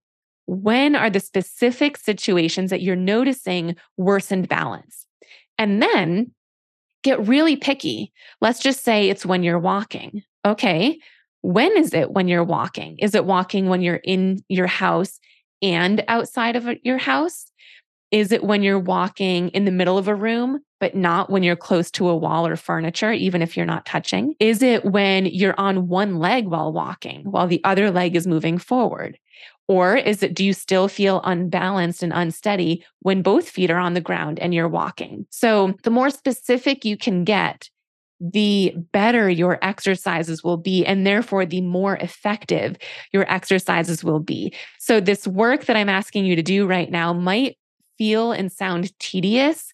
When 0.50 0.96
are 0.96 1.10
the 1.10 1.20
specific 1.20 1.96
situations 1.96 2.70
that 2.70 2.82
you're 2.82 2.96
noticing 2.96 3.76
worsened 3.96 4.48
balance? 4.48 5.06
And 5.58 5.80
then 5.80 6.32
get 7.04 7.24
really 7.24 7.54
picky. 7.54 8.12
Let's 8.40 8.58
just 8.58 8.82
say 8.82 9.08
it's 9.08 9.24
when 9.24 9.44
you're 9.44 9.60
walking. 9.60 10.24
Okay. 10.44 10.98
When 11.42 11.76
is 11.76 11.94
it 11.94 12.10
when 12.10 12.26
you're 12.26 12.42
walking? 12.42 12.98
Is 12.98 13.14
it 13.14 13.26
walking 13.26 13.68
when 13.68 13.80
you're 13.80 14.00
in 14.02 14.42
your 14.48 14.66
house 14.66 15.20
and 15.62 16.02
outside 16.08 16.56
of 16.56 16.68
your 16.82 16.98
house? 16.98 17.52
Is 18.10 18.32
it 18.32 18.42
when 18.42 18.64
you're 18.64 18.76
walking 18.76 19.50
in 19.50 19.66
the 19.66 19.70
middle 19.70 19.98
of 19.98 20.08
a 20.08 20.16
room, 20.16 20.58
but 20.80 20.96
not 20.96 21.30
when 21.30 21.44
you're 21.44 21.54
close 21.54 21.92
to 21.92 22.08
a 22.08 22.16
wall 22.16 22.44
or 22.44 22.56
furniture, 22.56 23.12
even 23.12 23.40
if 23.40 23.56
you're 23.56 23.66
not 23.66 23.86
touching? 23.86 24.34
Is 24.40 24.62
it 24.64 24.84
when 24.84 25.26
you're 25.26 25.54
on 25.58 25.86
one 25.86 26.16
leg 26.16 26.48
while 26.48 26.72
walking, 26.72 27.22
while 27.22 27.46
the 27.46 27.62
other 27.62 27.92
leg 27.92 28.16
is 28.16 28.26
moving 28.26 28.58
forward? 28.58 29.16
Or 29.70 29.96
is 29.96 30.24
it, 30.24 30.34
do 30.34 30.44
you 30.44 30.52
still 30.52 30.88
feel 30.88 31.20
unbalanced 31.22 32.02
and 32.02 32.12
unsteady 32.12 32.84
when 33.02 33.22
both 33.22 33.48
feet 33.48 33.70
are 33.70 33.78
on 33.78 33.94
the 33.94 34.00
ground 34.00 34.40
and 34.40 34.52
you're 34.52 34.66
walking? 34.66 35.26
So 35.30 35.74
the 35.84 35.90
more 35.90 36.10
specific 36.10 36.84
you 36.84 36.96
can 36.96 37.22
get, 37.22 37.70
the 38.20 38.74
better 38.90 39.30
your 39.30 39.60
exercises 39.62 40.42
will 40.42 40.56
be, 40.56 40.84
and 40.84 41.06
therefore 41.06 41.46
the 41.46 41.60
more 41.60 41.98
effective 41.98 42.78
your 43.12 43.32
exercises 43.32 44.02
will 44.02 44.18
be. 44.18 44.52
So, 44.80 44.98
this 44.98 45.24
work 45.28 45.66
that 45.66 45.76
I'm 45.76 45.88
asking 45.88 46.24
you 46.24 46.34
to 46.34 46.42
do 46.42 46.66
right 46.66 46.90
now 46.90 47.12
might 47.12 47.56
feel 47.96 48.32
and 48.32 48.50
sound 48.50 48.98
tedious, 48.98 49.72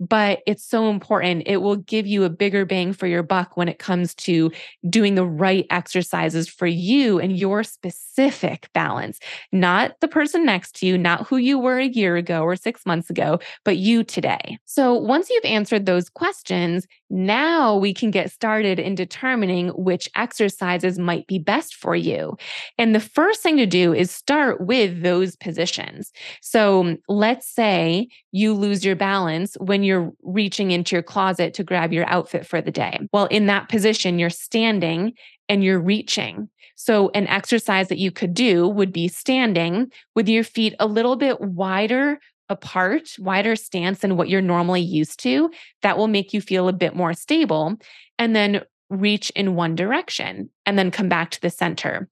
but 0.00 0.40
it's 0.46 0.64
so 0.64 0.88
important. 0.90 1.44
It 1.46 1.58
will 1.58 1.76
give 1.76 2.06
you 2.06 2.24
a 2.24 2.30
bigger 2.30 2.64
bang 2.64 2.92
for 2.92 3.06
your 3.06 3.22
buck 3.22 3.56
when 3.56 3.68
it 3.68 3.78
comes 3.78 4.14
to 4.16 4.50
doing 4.88 5.14
the 5.14 5.24
right 5.24 5.66
exercises 5.70 6.48
for 6.48 6.66
you 6.66 7.18
and 7.18 7.36
your 7.36 7.62
specific 7.62 8.68
balance, 8.72 9.18
not 9.52 9.98
the 10.00 10.08
person 10.08 10.44
next 10.44 10.76
to 10.76 10.86
you, 10.86 10.98
not 10.98 11.26
who 11.26 11.36
you 11.36 11.58
were 11.58 11.78
a 11.78 11.86
year 11.86 12.16
ago 12.16 12.42
or 12.42 12.56
six 12.56 12.84
months 12.84 13.10
ago, 13.10 13.38
but 13.64 13.76
you 13.76 14.04
today. 14.04 14.58
So 14.64 14.94
once 14.94 15.30
you've 15.30 15.44
answered 15.44 15.86
those 15.86 16.08
questions, 16.08 16.86
now 17.08 17.76
we 17.76 17.94
can 17.94 18.10
get 18.10 18.32
started 18.32 18.78
in 18.78 18.94
determining 18.94 19.68
which 19.68 20.08
exercises 20.16 20.98
might 20.98 21.26
be 21.26 21.38
best 21.38 21.74
for 21.74 21.94
you. 21.94 22.36
And 22.78 22.94
the 22.94 23.00
first 23.00 23.42
thing 23.42 23.56
to 23.58 23.66
do 23.66 23.94
is 23.94 24.10
start 24.10 24.60
with 24.60 25.02
those 25.02 25.36
positions. 25.36 26.12
So 26.42 26.96
let's 27.08 27.48
say 27.48 28.08
you 28.32 28.52
lose 28.54 28.84
your 28.84 28.96
balance 28.96 29.56
when 29.60 29.82
you're 29.86 30.12
reaching 30.22 30.70
into 30.70 30.94
your 30.94 31.02
closet 31.02 31.54
to 31.54 31.64
grab 31.64 31.92
your 31.92 32.06
outfit 32.06 32.46
for 32.46 32.60
the 32.60 32.70
day. 32.70 33.00
Well, 33.12 33.26
in 33.26 33.46
that 33.46 33.68
position, 33.68 34.18
you're 34.18 34.30
standing 34.30 35.12
and 35.48 35.64
you're 35.64 35.80
reaching. 35.80 36.48
So, 36.74 37.10
an 37.14 37.26
exercise 37.28 37.88
that 37.88 37.98
you 37.98 38.10
could 38.10 38.34
do 38.34 38.68
would 38.68 38.92
be 38.92 39.08
standing 39.08 39.90
with 40.14 40.28
your 40.28 40.44
feet 40.44 40.74
a 40.78 40.86
little 40.86 41.16
bit 41.16 41.40
wider 41.40 42.18
apart, 42.48 43.08
wider 43.18 43.56
stance 43.56 44.00
than 44.00 44.16
what 44.16 44.28
you're 44.28 44.42
normally 44.42 44.82
used 44.82 45.20
to, 45.20 45.50
that 45.82 45.96
will 45.96 46.08
make 46.08 46.32
you 46.32 46.40
feel 46.40 46.68
a 46.68 46.72
bit 46.72 46.94
more 46.94 47.14
stable. 47.14 47.76
And 48.18 48.36
then 48.36 48.62
reach 48.88 49.30
in 49.30 49.54
one 49.54 49.74
direction 49.74 50.50
and 50.64 50.78
then 50.78 50.90
come 50.90 51.08
back 51.08 51.30
to 51.32 51.40
the 51.40 51.50
center. 51.50 52.08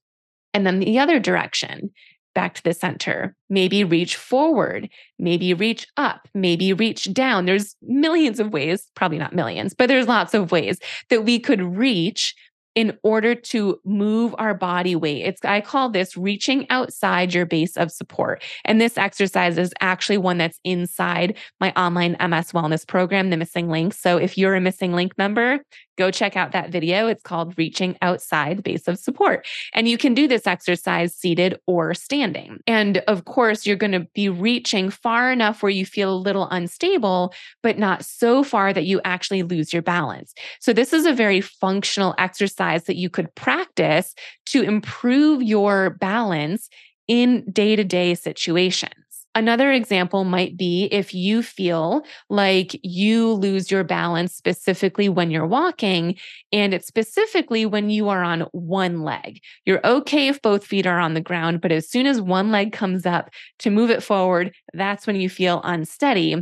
And 0.52 0.66
then 0.66 0.78
the 0.78 0.98
other 0.98 1.18
direction, 1.18 1.90
back 2.34 2.54
to 2.54 2.62
the 2.62 2.74
center. 2.74 3.34
Maybe 3.48 3.84
reach 3.84 4.16
forward, 4.16 4.88
maybe 5.18 5.54
reach 5.54 5.86
up, 5.96 6.28
maybe 6.34 6.72
reach 6.72 7.12
down. 7.12 7.46
There's 7.46 7.76
millions 7.82 8.40
of 8.40 8.52
ways, 8.52 8.88
probably 8.94 9.18
not 9.18 9.34
millions, 9.34 9.74
but 9.74 9.86
there's 9.88 10.08
lots 10.08 10.34
of 10.34 10.52
ways 10.52 10.78
that 11.10 11.24
we 11.24 11.38
could 11.38 11.62
reach 11.62 12.34
in 12.74 12.98
order 13.02 13.34
to 13.34 13.78
move 13.84 14.34
our 14.38 14.52
body 14.52 14.96
weight. 14.96 15.22
It's 15.22 15.44
I 15.44 15.60
call 15.60 15.90
this 15.90 16.16
reaching 16.16 16.66
outside 16.70 17.32
your 17.32 17.46
base 17.46 17.76
of 17.76 17.92
support. 17.92 18.42
And 18.64 18.80
this 18.80 18.98
exercise 18.98 19.58
is 19.58 19.72
actually 19.80 20.18
one 20.18 20.38
that's 20.38 20.58
inside 20.64 21.38
my 21.60 21.72
online 21.76 22.12
MS 22.12 22.52
wellness 22.52 22.86
program, 22.86 23.30
the 23.30 23.36
MSing 23.36 23.68
Link. 23.68 23.94
So 23.94 24.16
if 24.16 24.36
you're 24.36 24.56
a 24.56 24.60
MSing 24.60 24.92
Link 24.92 25.16
member, 25.16 25.60
go 25.96 26.10
check 26.10 26.36
out 26.36 26.52
that 26.52 26.70
video. 26.70 27.06
It's 27.06 27.22
called 27.22 27.56
Reaching 27.56 27.96
Outside 28.02 28.62
Base 28.62 28.88
of 28.88 28.98
Support. 28.98 29.46
And 29.72 29.88
you 29.88 29.98
can 29.98 30.14
do 30.14 30.26
this 30.28 30.46
exercise 30.46 31.14
seated 31.14 31.58
or 31.66 31.94
standing. 31.94 32.60
And 32.66 32.98
of 33.08 33.24
course, 33.24 33.66
you're 33.66 33.76
going 33.76 33.92
to 33.92 34.06
be 34.14 34.28
reaching 34.28 34.90
far 34.90 35.30
enough 35.30 35.62
where 35.62 35.70
you 35.70 35.86
feel 35.86 36.14
a 36.14 36.16
little 36.16 36.48
unstable, 36.50 37.32
but 37.62 37.78
not 37.78 38.04
so 38.04 38.42
far 38.42 38.72
that 38.72 38.84
you 38.84 39.00
actually 39.04 39.42
lose 39.42 39.72
your 39.72 39.82
balance. 39.82 40.34
So, 40.60 40.72
this 40.72 40.92
is 40.92 41.06
a 41.06 41.12
very 41.12 41.40
functional 41.40 42.14
exercise 42.18 42.84
that 42.84 42.96
you 42.96 43.10
could 43.10 43.34
practice 43.34 44.14
to 44.46 44.62
improve 44.62 45.42
your 45.42 45.90
balance 45.90 46.68
in 47.08 47.44
day 47.50 47.76
to 47.76 47.84
day 47.84 48.14
situations. 48.14 49.03
Another 49.36 49.72
example 49.72 50.22
might 50.22 50.56
be 50.56 50.84
if 50.92 51.12
you 51.12 51.42
feel 51.42 52.02
like 52.30 52.78
you 52.84 53.32
lose 53.32 53.68
your 53.68 53.82
balance 53.82 54.32
specifically 54.32 55.08
when 55.08 55.28
you're 55.28 55.46
walking, 55.46 56.14
and 56.52 56.72
it's 56.72 56.86
specifically 56.86 57.66
when 57.66 57.90
you 57.90 58.08
are 58.08 58.22
on 58.22 58.42
one 58.52 59.02
leg. 59.02 59.40
You're 59.66 59.84
okay 59.84 60.28
if 60.28 60.40
both 60.40 60.64
feet 60.64 60.86
are 60.86 61.00
on 61.00 61.14
the 61.14 61.20
ground, 61.20 61.60
but 61.60 61.72
as 61.72 61.90
soon 61.90 62.06
as 62.06 62.20
one 62.20 62.52
leg 62.52 62.72
comes 62.72 63.06
up 63.06 63.30
to 63.58 63.70
move 63.70 63.90
it 63.90 64.04
forward, 64.04 64.52
that's 64.72 65.04
when 65.04 65.16
you 65.16 65.28
feel 65.28 65.60
unsteady. 65.64 66.36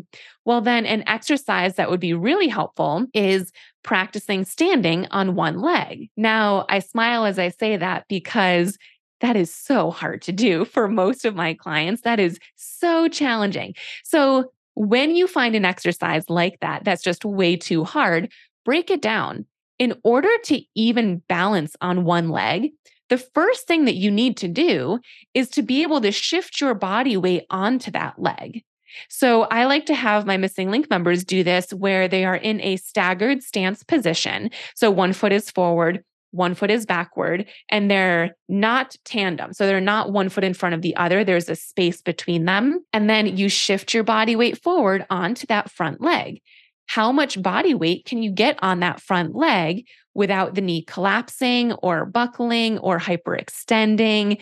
Well, 0.44 0.60
then 0.60 0.84
an 0.84 1.04
exercise 1.06 1.76
that 1.76 1.88
would 1.88 2.00
be 2.00 2.14
really 2.14 2.48
helpful 2.48 3.06
is 3.14 3.52
practicing 3.84 4.44
standing 4.44 5.06
on 5.10 5.34
one 5.34 5.60
leg. 5.60 6.08
Now, 6.16 6.66
I 6.68 6.80
smile 6.80 7.24
as 7.24 7.38
I 7.38 7.48
say 7.48 7.76
that 7.76 8.04
because 8.08 8.76
that 9.22 9.36
is 9.36 9.52
so 9.52 9.90
hard 9.90 10.20
to 10.22 10.32
do 10.32 10.64
for 10.66 10.88
most 10.88 11.24
of 11.24 11.34
my 11.34 11.54
clients. 11.54 12.02
That 12.02 12.20
is 12.20 12.38
so 12.56 13.08
challenging. 13.08 13.74
So, 14.04 14.52
when 14.74 15.14
you 15.14 15.26
find 15.26 15.54
an 15.54 15.66
exercise 15.66 16.24
like 16.30 16.58
that, 16.60 16.84
that's 16.84 17.02
just 17.02 17.24
way 17.26 17.56
too 17.56 17.84
hard, 17.84 18.30
break 18.64 18.90
it 18.90 19.02
down. 19.02 19.44
In 19.78 19.94
order 20.02 20.30
to 20.44 20.62
even 20.74 21.22
balance 21.28 21.76
on 21.80 22.04
one 22.04 22.30
leg, 22.30 22.70
the 23.10 23.18
first 23.18 23.66
thing 23.66 23.84
that 23.84 23.96
you 23.96 24.10
need 24.10 24.38
to 24.38 24.48
do 24.48 24.98
is 25.34 25.50
to 25.50 25.62
be 25.62 25.82
able 25.82 26.00
to 26.00 26.10
shift 26.10 26.60
your 26.60 26.74
body 26.74 27.16
weight 27.16 27.44
onto 27.50 27.90
that 27.90 28.18
leg. 28.18 28.64
So 29.08 29.42
I 29.42 29.66
like 29.66 29.86
to 29.86 29.94
have 29.94 30.26
my 30.26 30.36
MSing 30.36 30.70
Link 30.70 30.88
members 30.88 31.24
do 31.24 31.44
this 31.44 31.72
where 31.72 32.08
they 32.08 32.24
are 32.24 32.36
in 32.36 32.60
a 32.60 32.76
staggered 32.76 33.42
stance 33.42 33.82
position. 33.82 34.50
So 34.74 34.90
one 34.90 35.12
foot 35.12 35.32
is 35.32 35.50
forward, 35.50 36.04
one 36.32 36.54
foot 36.54 36.70
is 36.70 36.84
backward 36.84 37.48
and 37.68 37.90
they're 37.90 38.36
not 38.48 38.96
tandem. 39.04 39.52
So 39.52 39.66
they're 39.66 39.80
not 39.80 40.12
one 40.12 40.28
foot 40.28 40.44
in 40.44 40.54
front 40.54 40.74
of 40.74 40.82
the 40.82 40.96
other. 40.96 41.24
There's 41.24 41.48
a 41.48 41.56
space 41.56 42.02
between 42.02 42.44
them. 42.44 42.84
And 42.92 43.08
then 43.08 43.36
you 43.36 43.48
shift 43.48 43.94
your 43.94 44.04
body 44.04 44.34
weight 44.34 44.60
forward 44.60 45.06
onto 45.08 45.46
that 45.46 45.70
front 45.70 46.00
leg. 46.00 46.42
How 46.86 47.12
much 47.12 47.40
body 47.40 47.74
weight 47.74 48.04
can 48.04 48.22
you 48.22 48.30
get 48.30 48.58
on 48.62 48.80
that 48.80 49.00
front 49.00 49.34
leg 49.34 49.86
without 50.14 50.54
the 50.54 50.60
knee 50.60 50.82
collapsing 50.82 51.72
or 51.74 52.04
buckling 52.04 52.78
or 52.78 52.98
hyperextending? 52.98 54.40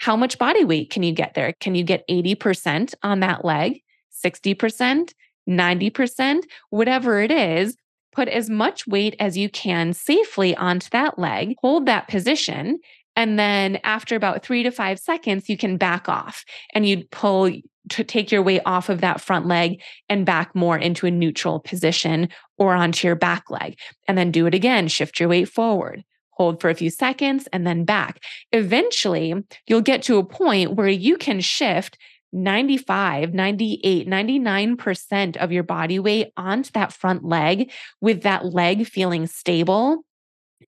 how 0.00 0.16
much 0.16 0.38
body 0.38 0.64
weight 0.64 0.90
can 0.90 1.02
you 1.02 1.12
get 1.12 1.34
there? 1.34 1.52
Can 1.60 1.74
you 1.74 1.84
get 1.84 2.08
80% 2.08 2.94
on 3.02 3.20
that 3.20 3.44
leg, 3.44 3.82
60%, 4.24 5.12
90%, 5.48 6.42
whatever 6.70 7.20
it 7.20 7.30
is? 7.30 7.76
Put 8.12 8.28
as 8.28 8.50
much 8.50 8.86
weight 8.86 9.14
as 9.20 9.36
you 9.36 9.48
can 9.48 9.92
safely 9.92 10.56
onto 10.56 10.88
that 10.90 11.18
leg, 11.18 11.54
hold 11.60 11.86
that 11.86 12.08
position. 12.08 12.78
And 13.16 13.38
then 13.38 13.78
after 13.84 14.16
about 14.16 14.42
three 14.42 14.62
to 14.62 14.70
five 14.70 14.98
seconds, 14.98 15.48
you 15.48 15.56
can 15.56 15.76
back 15.76 16.08
off 16.08 16.44
and 16.74 16.86
you'd 16.86 17.10
pull 17.10 17.50
to 17.90 18.04
take 18.04 18.30
your 18.30 18.42
weight 18.42 18.62
off 18.66 18.88
of 18.88 19.00
that 19.00 19.20
front 19.20 19.46
leg 19.46 19.80
and 20.08 20.26
back 20.26 20.54
more 20.54 20.78
into 20.78 21.06
a 21.06 21.10
neutral 21.10 21.60
position 21.60 22.28
or 22.58 22.74
onto 22.74 23.06
your 23.06 23.16
back 23.16 23.50
leg. 23.50 23.78
And 24.06 24.16
then 24.16 24.30
do 24.30 24.46
it 24.46 24.54
again, 24.54 24.88
shift 24.88 25.18
your 25.18 25.28
weight 25.28 25.48
forward, 25.48 26.04
hold 26.30 26.60
for 26.60 26.70
a 26.70 26.74
few 26.74 26.90
seconds, 26.90 27.48
and 27.52 27.66
then 27.66 27.84
back. 27.84 28.22
Eventually, 28.52 29.34
you'll 29.66 29.80
get 29.80 30.02
to 30.04 30.18
a 30.18 30.24
point 30.24 30.74
where 30.74 30.88
you 30.88 31.16
can 31.16 31.40
shift 31.40 31.98
95, 32.32 33.34
98, 33.34 34.08
99% 34.08 35.36
of 35.36 35.52
your 35.52 35.62
body 35.62 35.98
weight 35.98 36.32
onto 36.36 36.70
that 36.72 36.92
front 36.92 37.24
leg 37.24 37.70
with 38.00 38.22
that 38.22 38.46
leg 38.46 38.86
feeling 38.86 39.26
stable. 39.26 40.04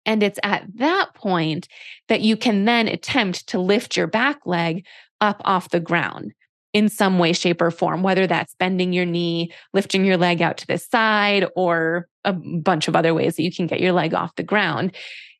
And 0.05 0.23
it's 0.23 0.39
at 0.43 0.65
that 0.75 1.13
point 1.13 1.67
that 2.07 2.21
you 2.21 2.35
can 2.35 2.65
then 2.65 2.87
attempt 2.87 3.47
to 3.47 3.59
lift 3.59 3.95
your 3.95 4.07
back 4.07 4.45
leg 4.45 4.85
up 5.19 5.41
off 5.45 5.69
the 5.69 5.79
ground 5.79 6.33
in 6.73 6.87
some 6.89 7.19
way, 7.19 7.33
shape, 7.33 7.61
or 7.61 7.69
form, 7.69 8.01
whether 8.01 8.25
that's 8.25 8.55
bending 8.55 8.93
your 8.93 9.05
knee, 9.05 9.51
lifting 9.73 10.05
your 10.05 10.17
leg 10.17 10.41
out 10.41 10.57
to 10.57 10.67
the 10.67 10.77
side, 10.77 11.45
or 11.55 12.07
a 12.23 12.33
bunch 12.33 12.87
of 12.87 12.95
other 12.95 13.13
ways 13.13 13.35
that 13.35 13.43
you 13.43 13.51
can 13.51 13.67
get 13.67 13.81
your 13.81 13.91
leg 13.91 14.13
off 14.13 14.35
the 14.35 14.43
ground. 14.43 14.95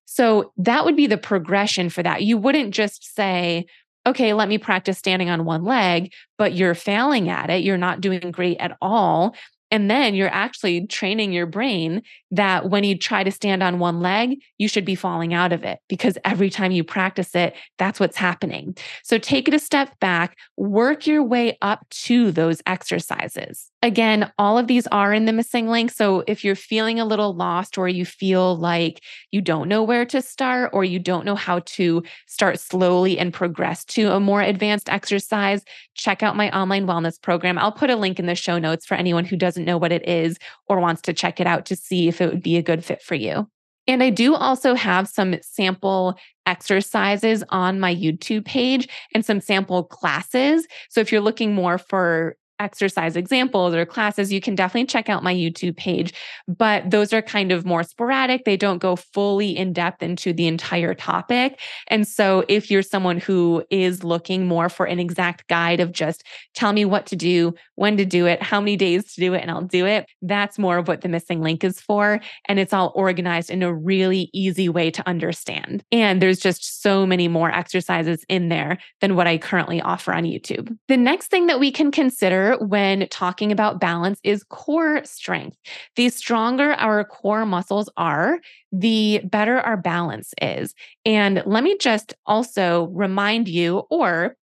So 0.06 0.52
that 0.58 0.84
would 0.84 0.98
be 0.98 1.08
the 1.08 1.18
progression 1.18 1.90
for 1.90 2.04
that. 2.04 2.24
You 2.24 2.38
wouldn't 2.38 2.74
just 2.74 3.16
say, 3.16 3.66
okay, 4.06 4.34
let 4.34 4.50
me 4.50 4.58
practice 4.58 4.98
standing 4.98 5.30
on 5.30 5.46
one 5.46 5.64
leg, 5.64 6.12
but 6.38 6.54
you're 6.54 6.76
failing 6.76 7.30
at 7.30 7.50
it. 7.50 7.64
You're 7.64 7.78
not 7.78 8.02
doing 8.02 8.32
great 8.32 8.58
at 8.60 8.78
all. 8.82 9.36
And 9.74 9.90
then 9.90 10.16
you're 10.16 10.28
actually 10.28 10.86
training 10.88 11.32
your 11.32 11.46
brain 11.46 12.02
that 12.32 12.70
when 12.70 12.84
you 12.84 12.98
try 12.98 13.24
to 13.24 13.32
stand 13.32 13.64
on 13.64 13.80
one 13.80 14.02
leg, 14.02 14.42
you 14.58 14.68
should 14.68 14.84
be 14.84 14.96
falling 14.96 15.34
out 15.34 15.54
of 15.54 15.64
it 15.64 15.80
because 15.88 16.18
every 16.26 16.50
time 16.50 16.72
you 16.72 16.84
practice 16.84 17.34
it, 17.36 17.56
that's 17.78 18.00
what's 18.00 18.18
happening. 18.18 18.76
So 19.04 19.18
take 19.18 19.48
it 19.48 19.54
a 19.54 19.60
step 19.60 19.98
back, 20.02 20.38
work 20.58 21.08
your 21.08 21.24
way 21.24 21.58
up 21.62 21.88
to 21.90 22.32
those 22.32 22.62
exercises. 22.68 23.71
Again, 23.84 24.32
all 24.38 24.60
of 24.60 24.68
these 24.68 24.86
are 24.88 25.12
in 25.12 25.26
the 25.26 25.32
MSing 25.32 25.68
Link. 25.68 25.90
So 25.92 26.24
if 26.28 26.44
you're 26.44 26.54
feeling 26.54 27.00
a 27.00 27.06
little 27.06 27.34
lost 27.34 27.80
or 27.80 27.90
you 27.90 28.06
feel 28.06 28.56
like 28.56 29.02
you 29.32 29.42
don't 29.42 29.68
know 29.68 29.82
where 29.82 30.06
to 30.06 30.22
start 30.22 30.70
or 30.72 30.84
you 30.84 31.00
don't 31.00 31.26
know 31.26 31.34
how 31.34 31.60
to 31.60 32.04
start 32.28 32.60
slowly 32.60 33.18
and 33.18 33.34
progress 33.34 33.84
to 33.86 34.12
a 34.12 34.20
more 34.20 34.42
advanced 34.42 34.88
exercise, 34.88 35.64
check 35.96 36.22
out 36.22 36.36
my 36.36 36.56
online 36.56 36.86
wellness 36.86 37.20
program. 37.20 37.58
I'll 37.58 37.72
put 37.72 37.90
a 37.90 37.96
link 37.96 38.20
in 38.20 38.28
the 38.28 38.36
show 38.36 38.60
notes 38.60 38.86
for 38.86 38.94
anyone 38.94 39.26
who 39.26 39.36
doesn't 39.36 39.66
know 39.66 39.80
what 39.80 39.92
it 39.92 40.08
is 40.08 40.38
or 40.68 40.80
wants 40.80 41.02
to 41.04 41.14
check 41.14 41.40
it 41.40 41.48
out 41.48 41.66
to 41.66 41.76
see 41.76 42.08
if 42.08 42.22
it 42.22 42.30
would 42.30 42.44
be 42.44 42.58
a 42.58 42.64
good 42.64 42.86
fit 42.86 43.02
for 43.02 43.16
you. 43.16 43.48
And 43.88 44.04
I 44.04 44.12
do 44.12 44.36
also 44.36 44.76
have 44.76 45.08
some 45.08 45.36
sample 45.42 46.16
exercises 46.46 47.44
on 47.50 47.80
my 47.80 47.94
YouTube 47.94 48.46
page 48.46 48.88
and 49.16 49.26
some 49.26 49.42
sample 49.42 49.84
classes. 49.84 50.68
So 50.90 51.02
if 51.02 51.12
you're 51.12 51.20
looking 51.20 51.56
more 51.56 51.80
for 51.80 52.38
exercise 52.62 53.16
examples 53.16 53.74
or 53.74 53.86
classes, 53.86 54.32
you 54.32 54.40
can 54.40 54.56
definitely 54.56 54.86
check 54.86 55.10
out 55.10 55.24
my 55.24 55.34
YouTube 55.34 55.76
page. 55.76 56.14
But 56.48 56.90
those 56.90 57.12
are 57.12 57.22
kind 57.22 57.52
of 57.52 57.66
more 57.66 57.84
sporadic. 57.84 58.46
They 58.46 58.58
don't 58.58 58.78
go 58.78 58.96
fully 58.96 59.58
in 59.58 59.74
depth 59.74 60.04
into 60.04 60.32
the 60.32 60.48
entire 60.48 60.94
topic. 60.94 61.60
And 61.88 62.08
so, 62.08 62.46
if 62.48 62.70
you're 62.70 62.84
someone 62.84 63.20
who 63.20 63.64
is 63.70 64.04
looking 64.04 64.48
more 64.48 64.70
for 64.70 64.86
an 64.86 65.00
exact 65.00 65.48
guide 65.48 65.80
of 65.80 65.92
just 65.92 66.24
tell 66.54 66.74
me 66.74 66.86
what 66.86 67.06
to 67.08 67.16
do, 67.16 67.54
when 67.76 67.98
to 67.98 68.06
do 68.06 68.28
it, 68.28 68.42
how 68.42 68.60
many 68.60 68.78
days 68.78 69.14
to 69.14 69.22
do 69.22 69.34
it, 69.34 69.42
and 69.42 69.50
I'll 69.50 69.62
do 69.62 69.86
it, 69.86 70.06
that's 70.22 70.60
more 70.60 70.78
of 70.78 70.88
what 70.88 71.02
the 71.02 71.08
MSing 71.08 71.42
Link 71.42 71.64
is 71.64 71.80
for. 71.80 72.20
And 72.48 72.60
it's 72.60 72.74
all 72.74 72.92
organized 72.96 73.50
in 73.50 73.64
a 73.64 73.74
really 73.74 74.30
easy 74.34 74.70
way 74.70 74.92
to 74.92 75.08
understand. 75.08 75.84
And 75.92 76.22
there's 76.22 76.40
just 76.40 76.82
so 76.82 77.06
many 77.06 77.28
more 77.28 77.52
exercises 77.52 78.24
in 78.30 78.50
there 78.50 78.78
than 79.02 79.16
what 79.16 79.28
I 79.28 79.38
currently 79.38 79.82
offer 79.82 80.14
on 80.14 80.24
YouTube. 80.24 80.76
The 80.88 80.98
next 80.98 81.28
thing 81.28 81.48
that 81.48 81.60
we 81.60 81.72
can 81.72 81.92
consider 81.92 82.51
when 82.58 83.08
talking 83.10 83.52
about 83.52 83.80
balance 83.80 84.20
is 84.24 84.44
core 84.44 85.04
strength. 85.04 85.58
The 85.96 86.10
stronger 86.10 86.74
our 86.74 87.04
core 87.04 87.46
muscles 87.46 87.90
are, 87.98 88.40
the 88.72 89.22
better 89.24 89.60
our 89.60 89.78
balance 89.78 90.34
is. 90.42 90.74
And 91.06 91.44
let 91.46 91.64
me 91.64 91.78
just 91.78 92.14
also 92.26 92.86
remind 92.88 93.48
you, 93.48 93.84
or 93.90 94.36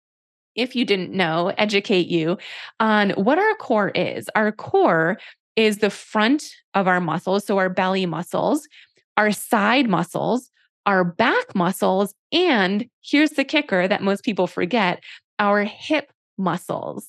if 0.55 0.75
you 0.75 0.85
didn't 0.85 1.12
know, 1.12 1.53
educate 1.57 2.09
you 2.09 2.37
on 2.81 3.11
what 3.11 3.38
our 3.38 3.55
core 3.55 3.90
is. 3.90 4.29
Our 4.35 4.53
core 4.53 5.18
is 5.57 5.79
the 5.79 5.90
front 5.90 6.51
of 6.75 6.87
our 6.87 7.01
muscles, 7.01 7.44
so 7.44 7.59
our 7.59 7.68
belly 7.68 8.07
muscles, 8.07 8.68
our 9.16 9.33
side 9.33 9.88
muscles, 9.88 10.51
our 10.87 11.05
back 11.05 11.55
muscles, 11.55 12.14
and 12.33 12.88
here's 13.03 13.31
the 13.31 13.44
kicker 13.44 13.87
that 13.88 14.03
most 14.03 14.25
people 14.25 14.47
forget 14.47 15.03
our 15.38 15.64
hip 15.64 16.12
muscles 16.38 17.09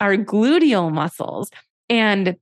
our 0.00 0.16
gluteal 0.16 0.92
muscles, 0.92 1.50
and 1.88 2.36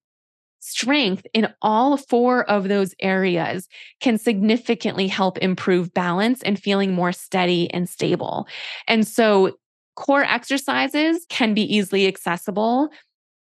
strength 0.66 1.24
in 1.32 1.46
all 1.62 1.96
four 1.96 2.48
of 2.50 2.68
those 2.68 2.92
areas 3.00 3.68
can 4.00 4.18
significantly 4.18 5.06
help 5.06 5.38
improve 5.38 5.94
balance 5.94 6.42
and 6.42 6.58
feeling 6.58 6.92
more 6.92 7.12
steady 7.12 7.72
and 7.72 7.88
stable. 7.88 8.48
And 8.88 9.06
so, 9.06 9.56
core 9.94 10.24
exercises 10.24 11.24
can 11.28 11.54
be 11.54 11.62
easily 11.62 12.06
accessible. 12.06 12.88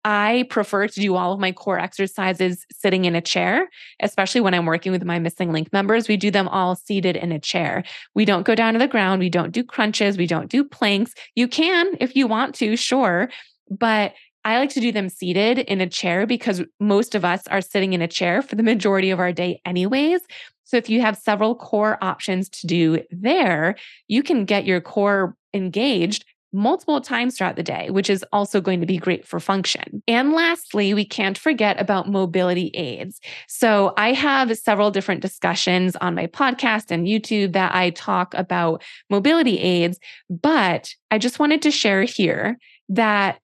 I 0.05 0.46
prefer 0.50 0.87
to 0.87 1.00
do 1.00 1.16
all 1.16 1.33
of 1.33 1.40
my 1.40 1.50
core 1.50 1.81
exercises 1.81 2.64
sitting 2.70 3.07
in 3.07 3.16
a 3.16 3.20
chair, 3.20 3.68
especially 4.00 4.40
when 4.40 4.55
I'm 4.55 4.66
working 4.66 4.92
with 4.92 5.05
my 5.05 5.18
MSing 5.18 5.50
Link 5.50 5.72
members. 5.72 6.07
We 6.07 6.16
do 6.16 6.31
them 6.31 6.46
all 6.46 6.76
seated 6.76 7.16
in 7.16 7.33
a 7.33 7.40
chair. 7.40 7.83
We 8.14 8.24
don't 8.24 8.46
go 8.46 8.55
down 8.55 8.74
to 8.74 8.79
the 8.79 8.87
ground. 8.87 9.18
We 9.18 9.31
don't 9.31 9.50
do 9.50 9.64
crunches. 9.64 10.16
We 10.16 10.29
don't 10.29 10.48
do 10.48 10.62
planks. 10.62 11.12
You 11.35 11.48
can 11.48 11.96
if 11.98 12.14
you 12.14 12.29
want 12.29 12.55
to, 12.57 12.76
sure 12.76 13.31
but 13.70 14.14
I 14.44 14.59
like 14.59 14.70
to 14.70 14.81
do 14.81 14.92
them 14.92 15.09
seated 15.09 15.59
in 15.59 15.81
a 15.81 15.88
chair 15.88 16.24
because 16.24 16.62
most 16.79 17.16
of 17.16 17.24
us 17.24 17.46
are 17.48 17.61
sitting 17.61 17.94
in 17.94 18.02
a 18.02 18.07
chair 18.07 18.42
for 18.42 18.55
the 18.55 18.62
majority 18.62 19.11
of 19.11 19.18
our 19.18 19.33
day, 19.33 19.61
anyways. 19.64 20.20
So 20.62 20.76
if 20.76 20.88
you 20.88 21.00
have 21.00 21.16
several 21.16 21.55
core 21.57 21.98
options 22.00 22.48
to 22.50 22.66
do 22.66 23.02
there, 23.11 23.76
you 24.07 24.22
can 24.22 24.44
get 24.44 24.64
your 24.64 24.81
core 24.81 25.37
engaged 25.52 26.24
multiple 26.52 27.00
times 27.00 27.37
throughout 27.37 27.57
the 27.57 27.62
day, 27.62 27.90
which 27.90 28.09
is 28.09 28.24
also 28.33 28.61
going 28.61 28.81
to 28.81 28.87
be 28.87 28.96
great 28.96 29.26
for 29.26 29.38
function. 29.40 30.02
And 30.09 30.33
lastly, 30.33 30.94
we 30.94 31.05
can't 31.05 31.37
forget 31.37 31.81
about 31.81 32.09
mobility 32.09 32.68
aids. 32.74 33.20
So 33.48 33.92
I 33.96 34.12
have 34.12 34.57
several 34.57 34.90
different 34.90 35.22
discussions 35.22 35.96
on 35.96 36.14
my 36.14 36.26
podcast 36.29 36.90
and 36.90 37.07
YouTube 37.07 37.52
that 37.52 37.74
I 37.74 37.90
talk 37.90 38.33
about 38.35 38.83
mobility 39.11 39.59
aids, 39.59 39.98
but 40.31 40.94
I 41.11 41.18
just 41.18 41.38
wanted 41.38 41.62
to 41.62 41.70
share 41.70 42.05
here 42.05 42.59
that 42.88 43.38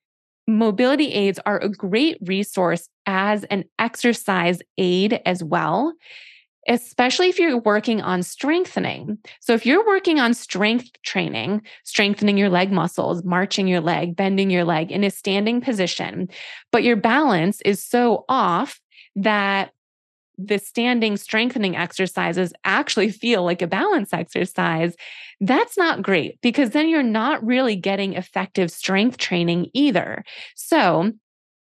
mobility 0.47 1.13
aids 1.13 1.39
are 1.47 1.59
a 1.59 1.69
great 1.69 2.19
resource 2.23 2.89
as 3.07 3.45
an 3.45 3.65
exercise 3.79 4.61
aid 4.79 5.21
as 5.25 5.43
well, 5.43 5.93
especially 6.69 7.29
if 7.29 7.39
you're 7.39 7.59
working 7.59 8.01
on 8.01 8.23
strengthening. 8.23 9.19
So, 9.41 9.55
if 9.55 9.67
you're 9.67 9.87
working 9.87 10.21
on 10.21 10.35
strength 10.35 10.91
training, 11.03 11.63
strengthening 11.85 12.39
your 12.39 12.51
leg 12.51 12.73
muscles, 12.73 13.25
marching 13.25 13.67
your 13.67 13.81
leg, 13.81 14.17
bending 14.17 14.51
your 14.51 14.65
leg 14.65 14.91
in 14.91 15.05
a 15.05 15.11
standing 15.11 15.61
position, 15.61 16.29
but 16.71 16.83
your 16.83 16.97
balance 16.97 17.61
is 17.63 17.83
so 17.83 18.25
off 18.29 18.81
that 19.17 19.73
the 20.39 20.59
standing 20.59 21.17
strengthening 21.17 21.77
exercises 21.77 22.53
actually 22.65 23.11
feel 23.11 23.45
like 23.45 23.63
a 23.63 23.67
balance 23.67 24.13
exercise, 24.13 24.95
that's 25.41 25.77
not 25.77 26.03
great 26.03 26.41
because 26.41 26.71
then 26.71 26.89
you're 26.89 27.03
not 27.03 27.45
really 27.45 27.77
getting 27.77 28.15
effective 28.15 28.71
strength 28.71 29.19
training 29.19 29.69
either. 29.75 30.25
So, 30.55 31.13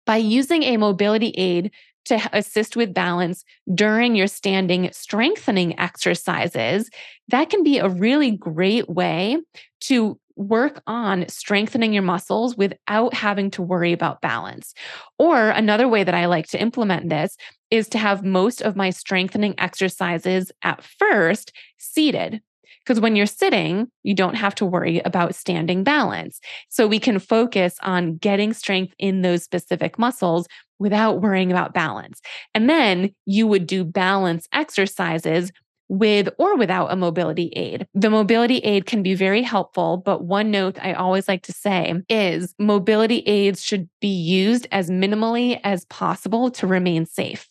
by 0.06 0.18
using 0.18 0.64
a 0.64 0.78
mobility 0.78 1.30
aid 1.38 1.72
to 2.06 2.30
assist 2.34 2.76
with 2.76 2.94
balance 2.94 3.44
during 3.76 4.16
your 4.16 4.26
standing 4.26 4.90
strengthening 4.92 5.80
exercises, 5.80 6.90
that 7.28 7.50
can 7.52 7.62
be 7.62 7.78
a 7.78 7.88
really 7.88 8.32
great 8.32 8.90
way 8.90 9.38
to 9.82 10.20
work 10.40 10.82
on 10.88 11.28
strengthening 11.28 11.94
your 11.94 12.02
muscles 12.02 12.56
without 12.56 13.14
having 13.14 13.52
to 13.52 13.62
worry 13.62 13.92
about 13.92 14.22
balance. 14.22 14.74
Or 15.20 15.50
another 15.50 15.88
way 15.88 16.04
that 16.04 16.16
I 16.16 16.26
like 16.26 16.48
to 16.48 16.62
implement 16.62 17.10
this 17.10 17.36
is 17.70 17.90
to 17.90 17.98
have 17.98 18.24
most 18.24 18.62
of 18.62 18.76
my 18.76 18.90
strengthening 18.90 19.54
exercises 19.58 20.52
at 20.64 20.84
first 20.84 21.52
seated. 21.78 22.42
Because 22.86 23.02
when 23.02 23.16
you're 23.16 23.26
sitting, 23.26 23.92
you 24.04 24.16
don't 24.16 24.36
have 24.36 24.56
to 24.56 24.66
worry 24.66 25.00
about 25.04 25.36
standing 25.36 25.84
balance. 25.84 26.40
So 26.70 26.88
we 26.88 27.00
can 27.00 27.20
focus 27.20 27.76
on 27.84 28.16
getting 28.16 28.54
strength 28.54 28.94
in 28.98 29.22
those 29.22 29.44
specific 29.44 30.00
muscles 30.00 30.48
without 30.80 31.22
worrying 31.22 31.52
about 31.52 31.74
balance. 31.74 32.22
And 32.56 32.70
then 32.70 33.14
you 33.26 33.46
would 33.46 33.68
do 33.68 33.84
balance 33.84 34.48
exercises 34.54 35.52
with 35.90 36.30
or 36.38 36.56
without 36.56 36.92
a 36.92 36.96
mobility 36.96 37.52
aid. 37.56 37.88
The 37.94 38.10
mobility 38.10 38.60
aid 38.60 38.86
can 38.86 39.04
be 39.04 39.16
very 39.16 39.42
helpful, 39.42 39.98
but 39.98 40.24
one 40.24 40.52
note 40.52 40.78
I 40.82 40.94
always 40.94 41.28
like 41.28 41.44
to 41.44 41.52
say 41.52 41.94
is 42.08 42.54
mobility 42.60 43.20
aids 43.26 43.64
should 43.64 43.90
be 44.00 44.08
used 44.08 44.68
as 44.72 44.90
minimally 44.90 45.60
as 45.64 45.86
possible 45.86 46.52
to 46.52 46.68
remain 46.68 47.06
safe. 47.06 47.50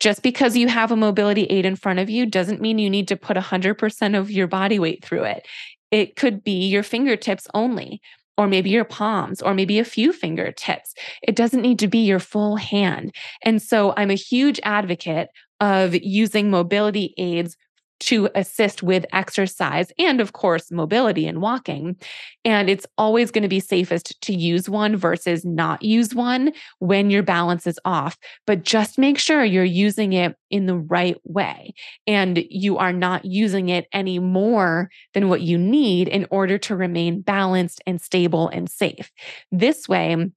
Just 0.00 0.22
because 0.22 0.56
you 0.56 0.66
have 0.68 0.90
a 0.90 0.96
mobility 0.96 1.44
aid 1.44 1.66
in 1.66 1.76
front 1.76 1.98
of 1.98 2.10
you 2.10 2.26
doesn't 2.26 2.60
mean 2.60 2.78
you 2.78 2.90
need 2.90 3.08
to 3.08 3.16
put 3.16 3.36
100% 3.36 4.18
of 4.18 4.30
your 4.30 4.46
body 4.46 4.78
weight 4.78 5.04
through 5.04 5.24
it. 5.24 5.46
It 5.90 6.16
could 6.16 6.42
be 6.42 6.66
your 6.66 6.82
fingertips 6.82 7.46
only 7.54 8.00
or 8.36 8.48
maybe 8.48 8.70
your 8.70 8.84
palms, 8.84 9.40
or 9.40 9.54
maybe 9.54 9.78
a 9.78 9.84
few 9.84 10.12
fingertips. 10.12 10.92
It 11.22 11.36
doesn't 11.36 11.62
need 11.62 11.78
to 11.78 11.86
be 11.86 11.98
your 11.98 12.18
full 12.18 12.56
hand. 12.56 13.14
And 13.42 13.62
so 13.62 13.94
I'm 13.96 14.10
a 14.10 14.14
huge 14.14 14.58
advocate 14.64 15.28
of 15.60 15.94
using 15.94 16.50
mobility 16.50 17.14
aids 17.16 17.56
to 18.00 18.28
assist 18.34 18.82
with 18.82 19.06
exercise 19.12 19.92
and, 19.98 20.20
of 20.20 20.32
course, 20.32 20.70
mobility 20.70 21.26
and 21.26 21.40
walking. 21.40 21.96
And 22.44 22.68
it's 22.68 22.86
always 22.98 23.30
going 23.30 23.42
to 23.42 23.48
be 23.48 23.60
safest 23.60 24.20
to 24.22 24.34
use 24.34 24.68
one 24.68 24.96
versus 24.96 25.44
not 25.44 25.82
use 25.82 26.14
one 26.14 26.52
when 26.78 27.10
your 27.10 27.22
balance 27.22 27.66
is 27.66 27.78
off. 27.84 28.18
But 28.46 28.64
just 28.64 28.98
make 28.98 29.18
sure 29.18 29.44
you're 29.44 29.64
using 29.64 30.12
it 30.12 30.36
in 30.50 30.66
the 30.66 30.76
right 30.76 31.16
way 31.24 31.74
and 32.06 32.44
you 32.48 32.78
are 32.78 32.92
not 32.92 33.24
using 33.24 33.68
it 33.68 33.86
any 33.92 34.18
more 34.18 34.90
than 35.14 35.28
what 35.28 35.40
you 35.40 35.58
need 35.58 36.08
in 36.08 36.26
order 36.30 36.58
to 36.58 36.76
remain 36.76 37.20
balanced 37.22 37.82
and 37.86 38.00
stable 38.00 38.48
and 38.48 38.70
safe. 38.70 39.10
This 39.50 39.88
way, 39.88 40.30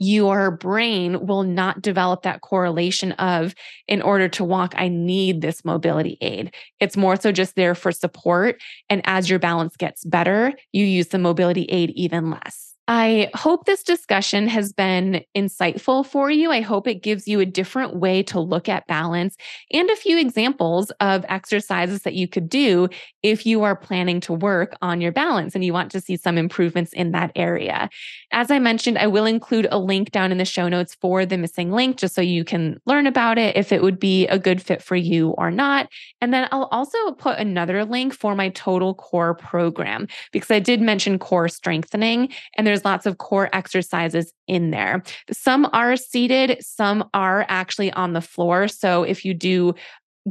your 0.00 0.50
brain 0.50 1.26
will 1.26 1.44
not 1.44 1.82
develop 1.82 2.22
that 2.22 2.40
correlation 2.40 3.12
of, 3.12 3.54
in 3.86 4.02
order 4.02 4.28
to 4.30 4.42
walk, 4.44 4.74
I 4.76 4.88
need 4.88 5.42
this 5.42 5.64
mobility 5.64 6.18
aid. 6.20 6.52
It's 6.80 6.96
more 6.96 7.16
so 7.16 7.30
just 7.30 7.54
there 7.54 7.74
for 7.76 7.92
support. 7.92 8.60
And 8.88 9.02
as 9.04 9.30
your 9.30 9.38
balance 9.38 9.76
gets 9.76 10.04
better, 10.04 10.54
you 10.72 10.84
use 10.86 11.08
the 11.08 11.18
mobility 11.18 11.64
aid 11.66 11.90
even 11.90 12.30
less. 12.30 12.69
I 12.92 13.30
hope 13.36 13.66
this 13.66 13.84
discussion 13.84 14.48
has 14.48 14.72
been 14.72 15.22
insightful 15.36 16.04
for 16.04 16.28
you. 16.28 16.50
I 16.50 16.60
hope 16.60 16.88
it 16.88 17.04
gives 17.04 17.28
you 17.28 17.38
a 17.38 17.46
different 17.46 17.94
way 17.94 18.24
to 18.24 18.40
look 18.40 18.68
at 18.68 18.88
balance 18.88 19.36
and 19.72 19.88
a 19.88 19.94
few 19.94 20.18
examples 20.18 20.90
of 20.98 21.24
exercises 21.28 22.02
that 22.02 22.14
you 22.14 22.26
could 22.26 22.48
do 22.48 22.88
if 23.22 23.46
you 23.46 23.62
are 23.62 23.76
planning 23.76 24.18
to 24.22 24.32
work 24.32 24.76
on 24.82 25.00
your 25.00 25.12
balance 25.12 25.54
and 25.54 25.64
you 25.64 25.72
want 25.72 25.92
to 25.92 26.00
see 26.00 26.16
some 26.16 26.36
improvements 26.36 26.92
in 26.92 27.12
that 27.12 27.30
area. 27.36 27.88
As 28.32 28.50
I 28.50 28.58
mentioned, 28.58 28.98
I 28.98 29.06
will 29.06 29.24
include 29.24 29.68
a 29.70 29.78
link 29.78 30.10
down 30.10 30.32
in 30.32 30.38
the 30.38 30.44
show 30.44 30.68
notes 30.68 30.96
for 31.00 31.24
the 31.24 31.36
MSing 31.36 31.70
Link 31.70 31.96
just 31.96 32.16
so 32.16 32.20
you 32.20 32.44
can 32.44 32.80
learn 32.86 33.06
about 33.06 33.38
it, 33.38 33.56
if 33.56 33.70
it 33.70 33.82
would 33.82 34.00
be 34.00 34.26
a 34.26 34.38
good 34.38 34.60
fit 34.60 34.82
for 34.82 34.96
you 34.96 35.30
or 35.38 35.52
not. 35.52 35.88
And 36.20 36.34
then 36.34 36.48
I'll 36.50 36.68
also 36.72 37.12
put 37.12 37.38
another 37.38 37.84
link 37.84 38.14
for 38.14 38.34
my 38.34 38.48
total 38.48 38.94
core 38.94 39.34
program 39.34 40.08
because 40.32 40.50
I 40.50 40.58
did 40.58 40.80
mention 40.80 41.20
core 41.20 41.48
strengthening 41.48 42.30
and 42.56 42.66
there's 42.66 42.79
there's 42.80 42.84
lots 42.90 43.06
of 43.06 43.18
core 43.18 43.50
exercises 43.52 44.32
in 44.46 44.70
there. 44.70 45.02
Some 45.30 45.68
are 45.72 45.96
seated, 45.96 46.58
some 46.64 47.08
are 47.12 47.44
actually 47.48 47.92
on 47.92 48.14
the 48.14 48.20
floor. 48.20 48.68
So 48.68 49.02
if 49.02 49.24
you 49.24 49.34
do 49.34 49.74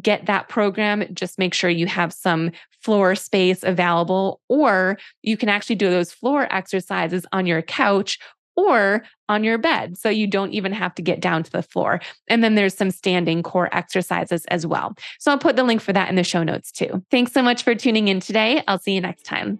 get 0.01 0.25
that 0.25 0.49
program, 0.49 1.03
just 1.13 1.37
make 1.37 1.53
sure 1.53 1.69
you 1.69 1.87
have 1.87 2.13
some 2.13 2.51
floor 2.81 3.15
space 3.15 3.63
available, 3.63 4.39
or 4.47 4.97
you 5.21 5.37
can 5.37 5.49
actually 5.49 5.75
do 5.75 5.89
those 5.89 6.11
floor 6.11 6.47
exercises 6.51 7.25
on 7.31 7.45
your 7.45 7.61
couch 7.61 8.17
or 8.55 9.03
on 9.27 9.43
your 9.43 9.57
bed. 9.57 9.97
So 9.97 10.09
you 10.09 10.27
don't 10.27 10.51
even 10.51 10.73
have 10.73 10.95
to 10.95 11.01
get 11.01 11.21
down 11.21 11.43
to 11.43 11.51
the 11.51 11.61
floor. 11.61 12.01
And 12.27 12.43
then 12.43 12.55
there's 12.55 12.75
some 12.75 12.91
standing 12.91 13.43
core 13.43 13.69
exercises 13.71 14.45
as 14.45 14.65
well. 14.65 14.95
So 15.19 15.31
I'll 15.31 15.37
put 15.37 15.55
the 15.55 15.63
link 15.63 15.81
for 15.81 15.93
that 15.93 16.09
in 16.09 16.15
the 16.15 16.23
show 16.23 16.43
notes 16.43 16.71
too. 16.71 17.03
Thanks 17.11 17.31
so 17.31 17.41
much 17.41 17.63
for 17.63 17.75
tuning 17.75 18.07
in 18.07 18.19
today. 18.19 18.63
I'll 18.67 18.79
see 18.79 18.93
you 18.93 19.01
next 19.01 19.23
time. 19.23 19.59